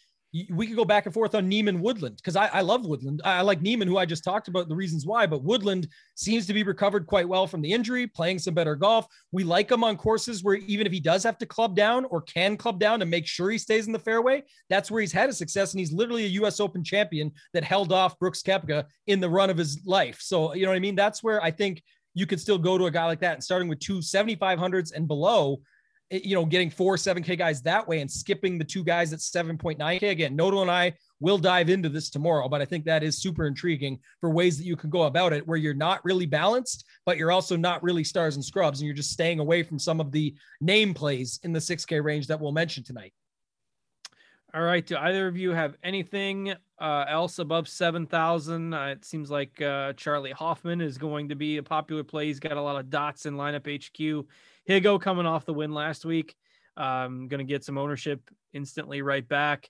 [0.50, 3.22] we could go back and forth on Niemann Woodland because I, I, love Woodland.
[3.24, 6.54] I like Niemann, who I just talked about the reasons why, but Woodland seems to
[6.54, 9.08] be recovered quite well from the injury, playing some better golf.
[9.32, 12.22] We like him on courses where even if he does have to club down or
[12.22, 15.30] can club down to make sure he stays in the fairway, that's where he's had
[15.30, 15.74] a success.
[15.74, 16.60] And he's literally a U.S.
[16.60, 20.18] Open champion that held off Brooks Koepka in the run of his life.
[20.22, 20.96] So, you know what I mean?
[20.96, 21.82] That's where I think
[22.14, 25.08] you could still go to a guy like that and starting with two 7500s and
[25.08, 25.62] below
[26.12, 30.12] you know, getting four 7K guys that way and skipping the two guys at 7.9K.
[30.12, 33.48] Again, Noto and I will dive into this tomorrow, but I think that is super
[33.48, 37.18] intriguing for ways that you can go about it where you're not really balanced, but
[37.18, 40.12] you're also not really stars and scrubs, and you're just staying away from some of
[40.12, 43.14] the name plays in the 6K range that we'll mention tonight.
[44.56, 44.86] All right.
[44.86, 48.74] Do either of you have anything uh, else above 7,000?
[48.74, 52.28] Uh, it seems like uh, Charley Hoffman is going to be a popular play.
[52.28, 54.26] He's got a lot of dots in lineup HQ.
[54.70, 56.38] Higgo coming off the win last week.
[56.78, 58.22] Um, going to get some ownership
[58.54, 59.70] instantly right back.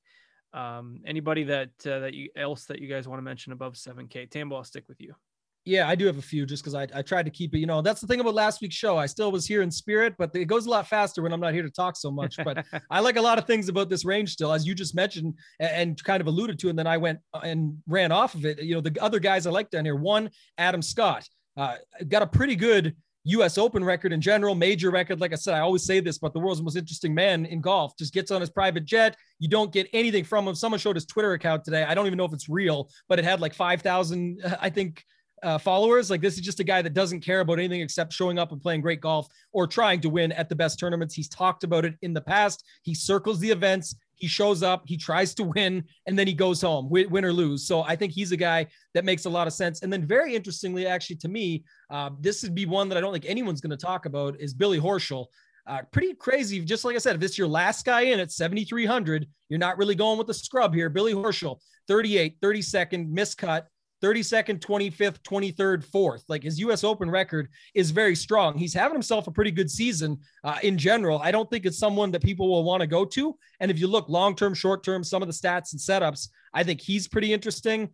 [0.53, 4.29] Um, anybody that uh, that you else that you guys want to mention above 7K?
[4.29, 5.15] Tambo, I'll stick with you.
[5.65, 7.59] Yeah, I do have a few just because I, I tried to keep it.
[7.59, 8.97] You know, that's the thing about last week's show.
[8.97, 11.53] I still was here in spirit, but it goes a lot faster when I'm not
[11.53, 12.37] here to talk so much.
[12.43, 15.33] But I like a lot of things about this range still, as you just mentioned
[15.59, 16.69] and, and kind of alluded to.
[16.69, 18.61] And then I went uh, and ran off of it.
[18.61, 22.27] You know, the other guys I like down here one, Adam Scott, uh, got a
[22.27, 25.19] pretty good US Open record in general, major record.
[25.19, 27.97] Like I said, I always say this, but the world's most interesting man in golf
[27.97, 29.17] just gets on his private jet.
[29.39, 30.53] You don't get anything from him.
[30.53, 31.83] Someone showed his Twitter account today.
[31.83, 35.03] I don't even know if it's real, but it had like 5,000, I think,
[35.45, 36.09] uh, followers.
[36.09, 38.61] Like this is just a guy that doesn't care about anything except showing up and
[38.61, 41.13] playing great golf or trying to win at the best tournaments.
[41.13, 42.65] He's talked about it in the past.
[42.81, 43.95] He circles the events.
[44.15, 47.33] He shows up, he tries to win, and then he goes home, win, win, or
[47.33, 47.67] lose.
[47.67, 49.81] So I think he's a guy that makes a lot of sense.
[49.81, 53.11] And then, very interestingly, actually, to me, uh, this would be one that I don't
[53.11, 55.25] think anyone's going to talk about is Billy Horschel.
[55.67, 56.63] Uh, pretty crazy.
[56.63, 59.95] Just like I said, if is your last guy in at 7,300, you're not really
[59.95, 60.89] going with the scrub here.
[60.89, 63.63] Billy Horschel, 38, 32nd, miscut,
[64.01, 66.23] 32nd, 25th, 23rd, 4th.
[66.27, 68.57] Like his US Open record is very strong.
[68.57, 71.19] He's having himself a pretty good season uh, in general.
[71.19, 73.37] I don't think it's someone that people will want to go to.
[73.59, 76.63] And if you look long term, short term, some of the stats and setups, I
[76.63, 77.89] think he's pretty interesting.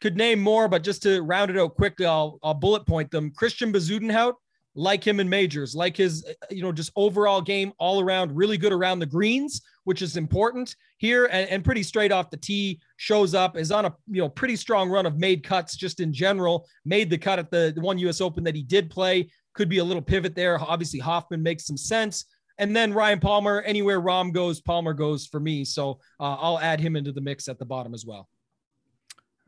[0.00, 3.30] Could name more, but just to round it out quickly, I'll, I'll bullet point them.
[3.30, 4.34] Christian Bezuidenhout,
[4.74, 8.72] like him in majors, like his, you know, just overall game all around, really good
[8.72, 11.26] around the greens, which is important here.
[11.26, 14.56] And, and pretty straight off the tee shows up is on a you know pretty
[14.56, 17.98] strong run of made cuts just in general made the cut at the, the one
[17.98, 19.28] us open that he did play.
[19.54, 20.58] Could be a little pivot there.
[20.60, 22.24] Obviously hoffman makes some sense.
[22.58, 25.64] And then ryan palmer anywhere Rahm goes palmer goes for me.
[25.64, 28.28] So uh, i'll add him into the mix at the bottom as well.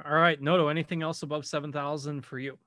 [0.04, 0.68] All right, Noto.
[0.68, 2.58] Anything else above seven thousand for you?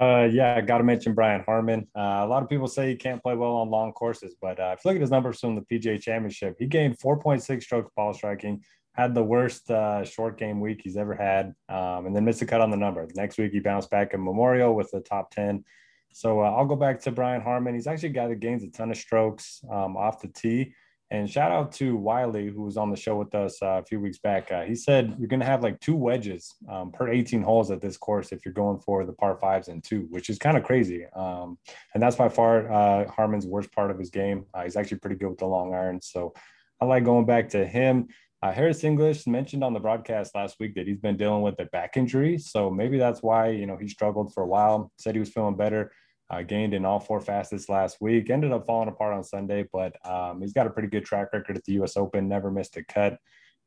[0.00, 1.86] Uh, yeah, I got to mention Brian Harman.
[1.96, 4.74] Uh, a lot of people say he can't play well on long courses, but uh,
[4.76, 8.12] if you look at his numbers from the PGA Championship, he gained 4.6 strokes ball
[8.12, 8.62] striking,
[8.94, 12.46] had the worst uh, short game week he's ever had, um, and then missed a
[12.46, 13.06] cut on the number.
[13.14, 15.64] Next week, he bounced back in Memorial with the top 10.
[16.12, 17.74] So uh, I'll go back to Brian Harman.
[17.74, 20.74] He's actually a guy that gains a ton of strokes um, off the tee.
[21.14, 24.00] And shout out to Wiley, who was on the show with us uh, a few
[24.00, 24.50] weeks back.
[24.50, 27.80] Uh, he said you're going to have like two wedges um, per 18 holes at
[27.80, 30.64] this course if you're going for the par fives and two, which is kind of
[30.64, 31.06] crazy.
[31.14, 31.56] Um,
[31.94, 34.46] and that's by far uh, Harman's worst part of his game.
[34.52, 36.08] Uh, he's actually pretty good with the long irons.
[36.12, 36.34] So
[36.80, 38.08] I like going back to him.
[38.42, 41.66] Uh, Harris English mentioned on the broadcast last week that he's been dealing with a
[41.66, 42.38] back injury.
[42.38, 45.56] So maybe that's why, you know, he struggled for a while, said he was feeling
[45.56, 45.92] better
[46.30, 48.30] uh, gained in all four fastest last week.
[48.30, 51.56] Ended up falling apart on Sunday, but um, he's got a pretty good track record
[51.56, 51.96] at the U.S.
[51.96, 52.28] Open.
[52.28, 53.18] Never missed a cut.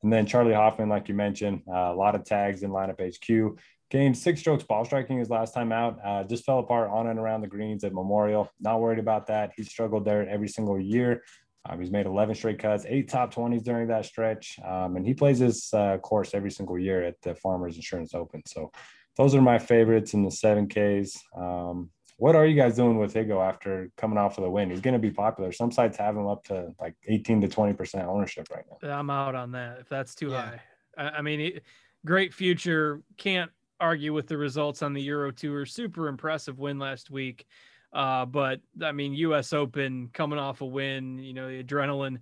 [0.03, 3.59] And then Charley Hoffman, like you mentioned, uh, a lot of tags in lineup HQ.
[3.89, 5.97] Gained six strokes ball striking his last time out.
[6.03, 8.49] Uh, just fell apart on and around the greens at Memorial.
[8.59, 9.53] Not worried about that.
[9.55, 11.23] He struggled there every single year.
[11.67, 14.59] Um, he's made 11 straight cuts, eight top 20s during that stretch.
[14.65, 18.41] Um, and he plays his uh, course every single year at the Farmers Insurance Open.
[18.45, 18.71] So
[19.15, 21.17] those are my favorites in the 7Ks.
[21.35, 24.71] Um, what are you guys doing with Higgo after coming off of the win?
[24.71, 25.51] He's going to be popular.
[25.51, 28.97] Some sites have him up to like 18 to 20% ownership right now.
[28.97, 30.57] I'm out on that if that's too yeah.
[30.97, 31.11] high.
[31.15, 31.59] I, mean,
[32.05, 33.01] great future.
[33.17, 35.67] Can't argue with the results on the Euro Tour.
[35.67, 37.45] Super impressive win last week.
[37.93, 39.53] Uh, but I mean, U.S.
[39.53, 42.17] Open coming off a win, you know, the adrenaline.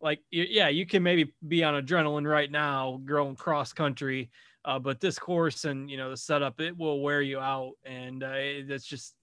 [0.00, 4.30] Like, yeah, you can maybe be on adrenaline right now, growing cross country.
[4.64, 8.22] Uh, but this course and you know the setup, it will wear you out, and
[8.22, 9.14] uh, it's just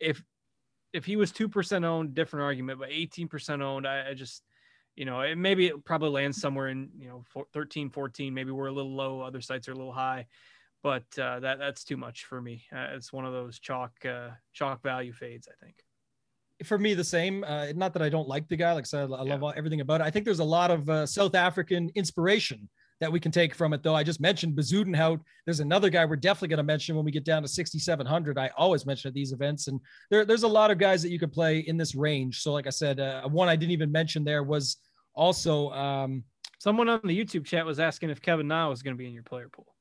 [0.00, 0.22] if
[0.92, 4.42] if he was two percent owned, different argument, but eighteen percent owned, I, I, just
[4.94, 8.32] you know it, maybe it probably lands somewhere in you know 13, 14.
[8.32, 10.26] Maybe we're a little low, other sites are a little high,
[10.82, 12.64] but uh, that that's too much for me.
[12.74, 15.76] Uh, it's one of those chalk uh, chalk value fades, I think.
[16.64, 17.44] For me, the same.
[17.44, 18.72] Uh, not that I don't like the guy.
[18.72, 19.52] Like I said, I love yeah.
[19.56, 20.04] everything about it.
[20.04, 22.68] I think there's a lot of uh, South African inspiration
[23.00, 23.94] that we can take from it, though.
[23.94, 25.20] I just mentioned Bezuidenhout.
[25.44, 28.38] There's another guy we're definitely going to mention when we get down to 6,700.
[28.38, 29.80] I always mention at these events, and
[30.10, 32.40] there, there's a lot of guys that you could play in this range.
[32.40, 34.78] So, like I said, uh, one I didn't even mention there was
[35.14, 36.24] also um,
[36.58, 39.14] someone on the YouTube chat was asking if Kevin Na was going to be in
[39.14, 39.74] your player pool.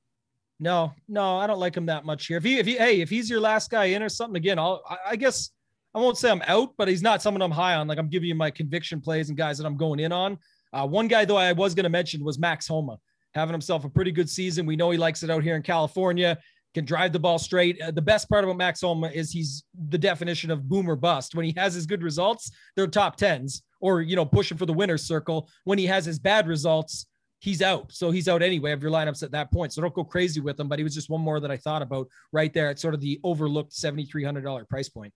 [0.59, 2.37] No, no, I don't like him that much here.
[2.37, 4.81] If he, if he, hey, if he's your last guy in or something, again, I'll,
[4.89, 5.51] I, I guess
[5.93, 7.87] I won't say I'm out, but he's not someone I'm high on.
[7.87, 10.37] Like I'm giving you my conviction plays and guys that I'm going in on.
[10.75, 12.99] Uh, one guy though I was going to mention was Max Homa
[13.33, 14.65] having himself a pretty good season.
[14.65, 16.37] We know he likes it out here in California,
[16.73, 17.81] can drive the ball straight.
[17.81, 21.33] Uh, the best part about Max Homa is he's the definition of boomer bust.
[21.33, 24.73] When he has his good results, they're top tens or, you know, pushing for the
[24.73, 25.49] winner's circle.
[25.63, 27.05] When he has his bad results,
[27.39, 27.91] he's out.
[27.91, 29.73] So he's out anyway of your lineups at that point.
[29.73, 30.67] So don't go crazy with him.
[30.67, 33.01] But he was just one more that I thought about right there at sort of
[33.01, 35.13] the overlooked $7,300 price point.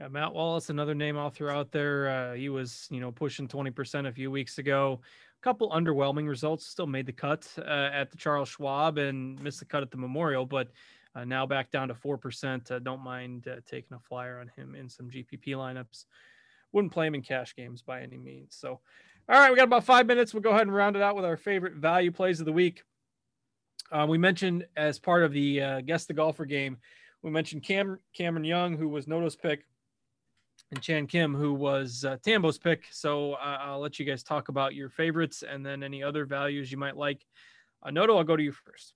[0.00, 2.08] Yeah, Matt Wallace, another name I'll throw out there.
[2.08, 5.00] Uh, he was, you know, pushing 20% a few weeks ago
[5.40, 6.66] A couple underwhelming results.
[6.66, 9.96] Still made the cut uh, at the Charles Schwab and missed the cut at the
[9.96, 10.68] Memorial, but
[11.14, 12.72] uh, now back down to four percent.
[12.72, 16.06] Uh, don't mind uh, taking a flyer on him in some GPP lineups.
[16.72, 18.56] Wouldn't play him in cash games by any means.
[18.56, 18.80] So,
[19.28, 20.34] all right, we got about five minutes.
[20.34, 22.82] We'll go ahead and round it out with our favorite value plays of the week.
[23.92, 26.78] Uh, we mentioned as part of the guess the golfer game,
[27.22, 29.64] we mentioned Cam Cameron Young, who was Noto's pick
[30.74, 32.84] and Chan Kim, who was uh, Tambo's pick.
[32.90, 36.70] So uh, I'll let you guys talk about your favorites and then any other values
[36.70, 37.24] you might like.
[37.82, 38.94] Uh, Noto, I'll go to you first.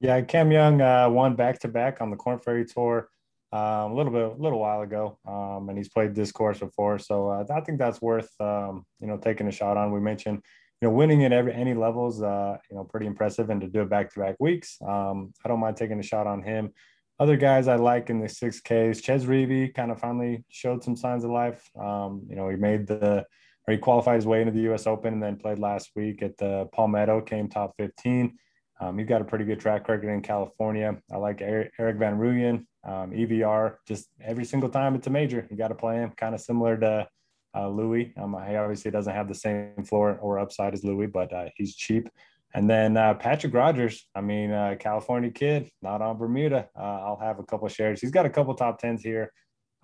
[0.00, 3.08] Yeah, Cam Young uh, won back to back on the Korn Ferry Tour
[3.52, 6.98] um, a little bit, a little while ago, um, and he's played this course before.
[6.98, 9.92] So uh, I think that's worth um, you know taking a shot on.
[9.92, 10.42] We mentioned
[10.82, 13.82] you know winning at every any levels, uh, you know, pretty impressive, and to do
[13.82, 16.72] it back to back weeks, um, I don't mind taking a shot on him.
[17.18, 20.96] Other guys I like in the six Ks, Chez Reavie kind of finally showed some
[20.96, 21.68] signs of life.
[21.78, 23.24] Um, you know, he made the
[23.66, 24.86] or he qualified his way into the U.S.
[24.86, 28.38] Open and then played last week at the Palmetto, came top 15.
[28.78, 30.96] Um, he's got a pretty good track record in California.
[31.10, 33.76] I like Erik Van Rooyen, um, EVR.
[33.88, 36.12] Just every single time it's a major, you got to play him.
[36.16, 37.08] Kind of similar to
[37.56, 38.12] uh, Louis.
[38.16, 41.74] Um, he obviously doesn't have the same floor or upside as Louis, but uh, he's
[41.74, 42.08] cheap.
[42.56, 46.70] And then uh, Patrick Rodgers, I mean, uh, California kid, not on Bermuda.
[46.74, 48.00] Uh, I'll have a couple shares.
[48.00, 49.30] He's got a couple top tens here,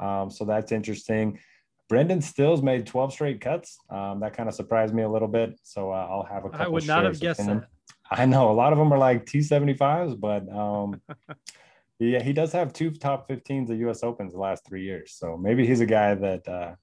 [0.00, 1.38] um, so that's interesting.
[1.90, 3.76] Brendan Steele made 12 straight cuts.
[3.90, 5.60] Um, that kind of surprised me a little bit.
[5.62, 6.64] So uh, I'll have a couple.
[6.64, 7.66] I would not have guessed that.
[8.10, 11.02] I know a lot of them are like T75s, but um,
[11.98, 14.02] yeah, he does have two top 15s at U.S.
[14.02, 15.12] Opens the last three years.
[15.14, 16.74] So maybe he's a guy that uh,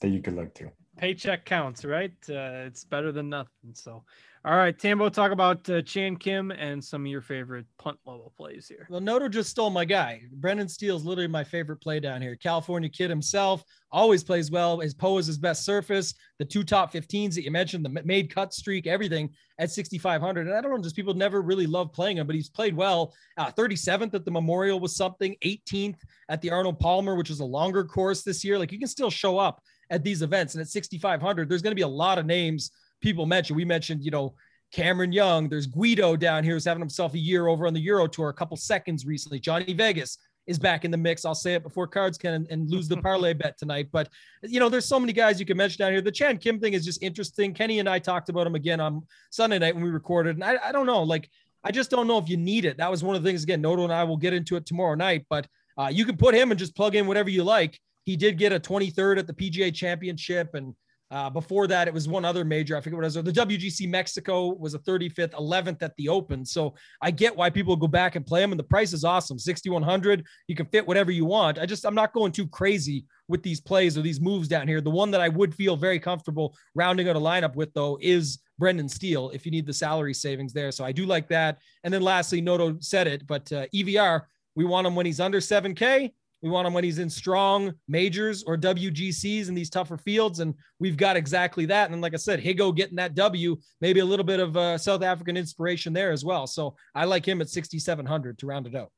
[0.00, 2.14] that you could look to paycheck counts, right?
[2.28, 3.72] Uh, it's better than nothing.
[3.72, 4.04] So,
[4.42, 8.32] All right, Tambo, talk about uh, Chan Kim and some of your favorite punt level
[8.38, 8.86] plays here.
[8.88, 10.22] Well, Noto just stole my guy.
[10.32, 12.36] Brendan Steele is literally my favorite play down here.
[12.36, 13.62] California kid himself
[13.92, 14.80] always plays well.
[14.80, 16.14] His Poa is his best surface.
[16.38, 19.28] The two top 15s that you mentioned, the made cut streak, everything
[19.58, 20.46] at 6,500.
[20.46, 23.12] And I don't know, just people never really love playing him, but he's played well.
[23.36, 25.98] Uh, 37th at the Memorial was something, 18th
[26.30, 28.58] at the Arnold Palmer, which is a longer course this year.
[28.58, 29.60] Like you can still show up
[29.90, 30.54] at these events.
[30.54, 32.70] And at 6,500, there's going to be a lot of names
[33.00, 33.56] people mentioned.
[33.56, 34.34] We mentioned, you know,
[34.72, 35.48] Cameron Young.
[35.48, 38.34] There's Guido down here who's having himself a year over on the Euro Tour, a
[38.34, 39.40] couple seconds recently.
[39.40, 41.24] Johnny Vegas is back in the mix.
[41.24, 43.88] I'll say it before cards can and lose the parlay bet tonight.
[43.92, 44.08] But
[44.42, 46.00] you know, there's so many guys you can mention down here.
[46.00, 47.52] The Chan Kim thing is just interesting.
[47.54, 50.56] Kenny and I talked about him again on Sunday night when we recorded, and I,
[50.62, 51.28] I don't know, like
[51.62, 52.78] I just don't know if you need it.
[52.78, 53.42] That was one of the things.
[53.42, 55.46] Again, Noto and I will get into it tomorrow night, but
[55.76, 57.78] uh, you can put him and just plug in whatever you like.
[58.04, 60.74] He did get a 23rd at the PGA Championship and
[61.10, 62.76] uh, before that, it was one other major.
[62.76, 63.14] I forget what it was.
[63.14, 66.44] The WGC Mexico was a 35th, 11th at the Open.
[66.44, 69.38] So I get why people go back and play them, and the price is awesome.
[69.38, 70.24] 6,100.
[70.46, 71.58] You can fit whatever you want.
[71.58, 74.80] I just I'm not going too crazy with these plays or these moves down here.
[74.80, 78.38] The one that I would feel very comfortable rounding out a lineup with though is
[78.58, 80.70] Brendan Steele if you need the salary savings there.
[80.70, 81.58] So I do like that.
[81.82, 84.22] And then lastly, Noto said it, but uh, EVR
[84.54, 86.12] we want him when he's under 7K.
[86.42, 90.40] We want him when he's in strong majors or WGCs in these tougher fields.
[90.40, 91.90] And we've got exactly that.
[91.90, 95.02] And like I said, Higgo getting that W, maybe a little bit of uh, South
[95.02, 96.46] African inspiration there as well.
[96.46, 98.90] So I like him at 6,700 to round it out.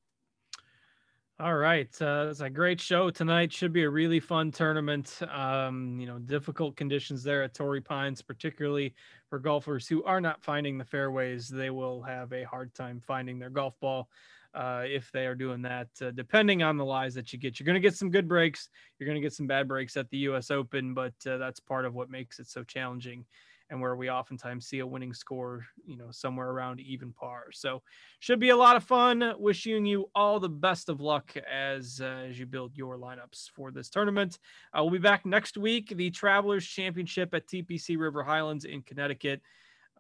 [1.41, 1.91] All right.
[2.01, 3.53] Uh, it's a great show tonight.
[3.53, 5.19] Should be a really fun tournament.
[5.29, 8.95] Um, you know, difficult conditions there at Torrey Pines, particularly
[9.29, 11.49] for golfers who are not finding the fairways.
[11.49, 14.09] They will have a hard time finding their golf ball
[14.55, 15.89] uh, if they are doing that.
[16.01, 18.69] Uh, depending on the lies that you get, you're going to get some good breaks.
[18.99, 20.51] You're going to get some bad breaks at the U.S.
[20.51, 23.25] Open, but uh, that's part of what makes it so challenging,
[23.71, 27.45] and where we oftentimes see a winning score, you know, somewhere around even par.
[27.53, 27.83] So,
[28.21, 29.33] should be a lot of fun.
[29.39, 33.71] Wishing you all the best of luck as uh, as you build your lineups for
[33.71, 34.39] this tournament.
[34.77, 35.93] Uh, we'll be back next week.
[35.97, 39.41] The Travelers Championship at TPC River Highlands in Connecticut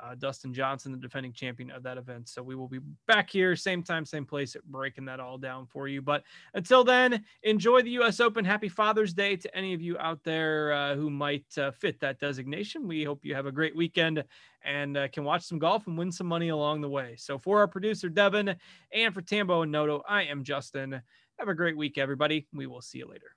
[0.03, 2.29] uh, Dustin Johnson, the defending champion of that event.
[2.29, 5.89] So we will be back here, same time, same place, breaking that all down for
[5.89, 6.03] you.
[6.03, 6.25] But
[6.55, 8.21] until then, enjoy the U.S.
[8.21, 8.45] Open.
[8.45, 12.19] Happy Father's Day to any of you out there uh, who might uh, fit that
[12.19, 12.89] designation.
[12.89, 14.25] We hope you have a great weekend
[14.65, 17.15] and uh, can watch some golf and win some money along the way.
[17.17, 18.55] So for our producer, Devin,
[18.93, 21.01] and for Tambo and Noto, I am Justin.
[21.39, 22.47] Have a great week, everybody.
[22.53, 23.37] We will see you later.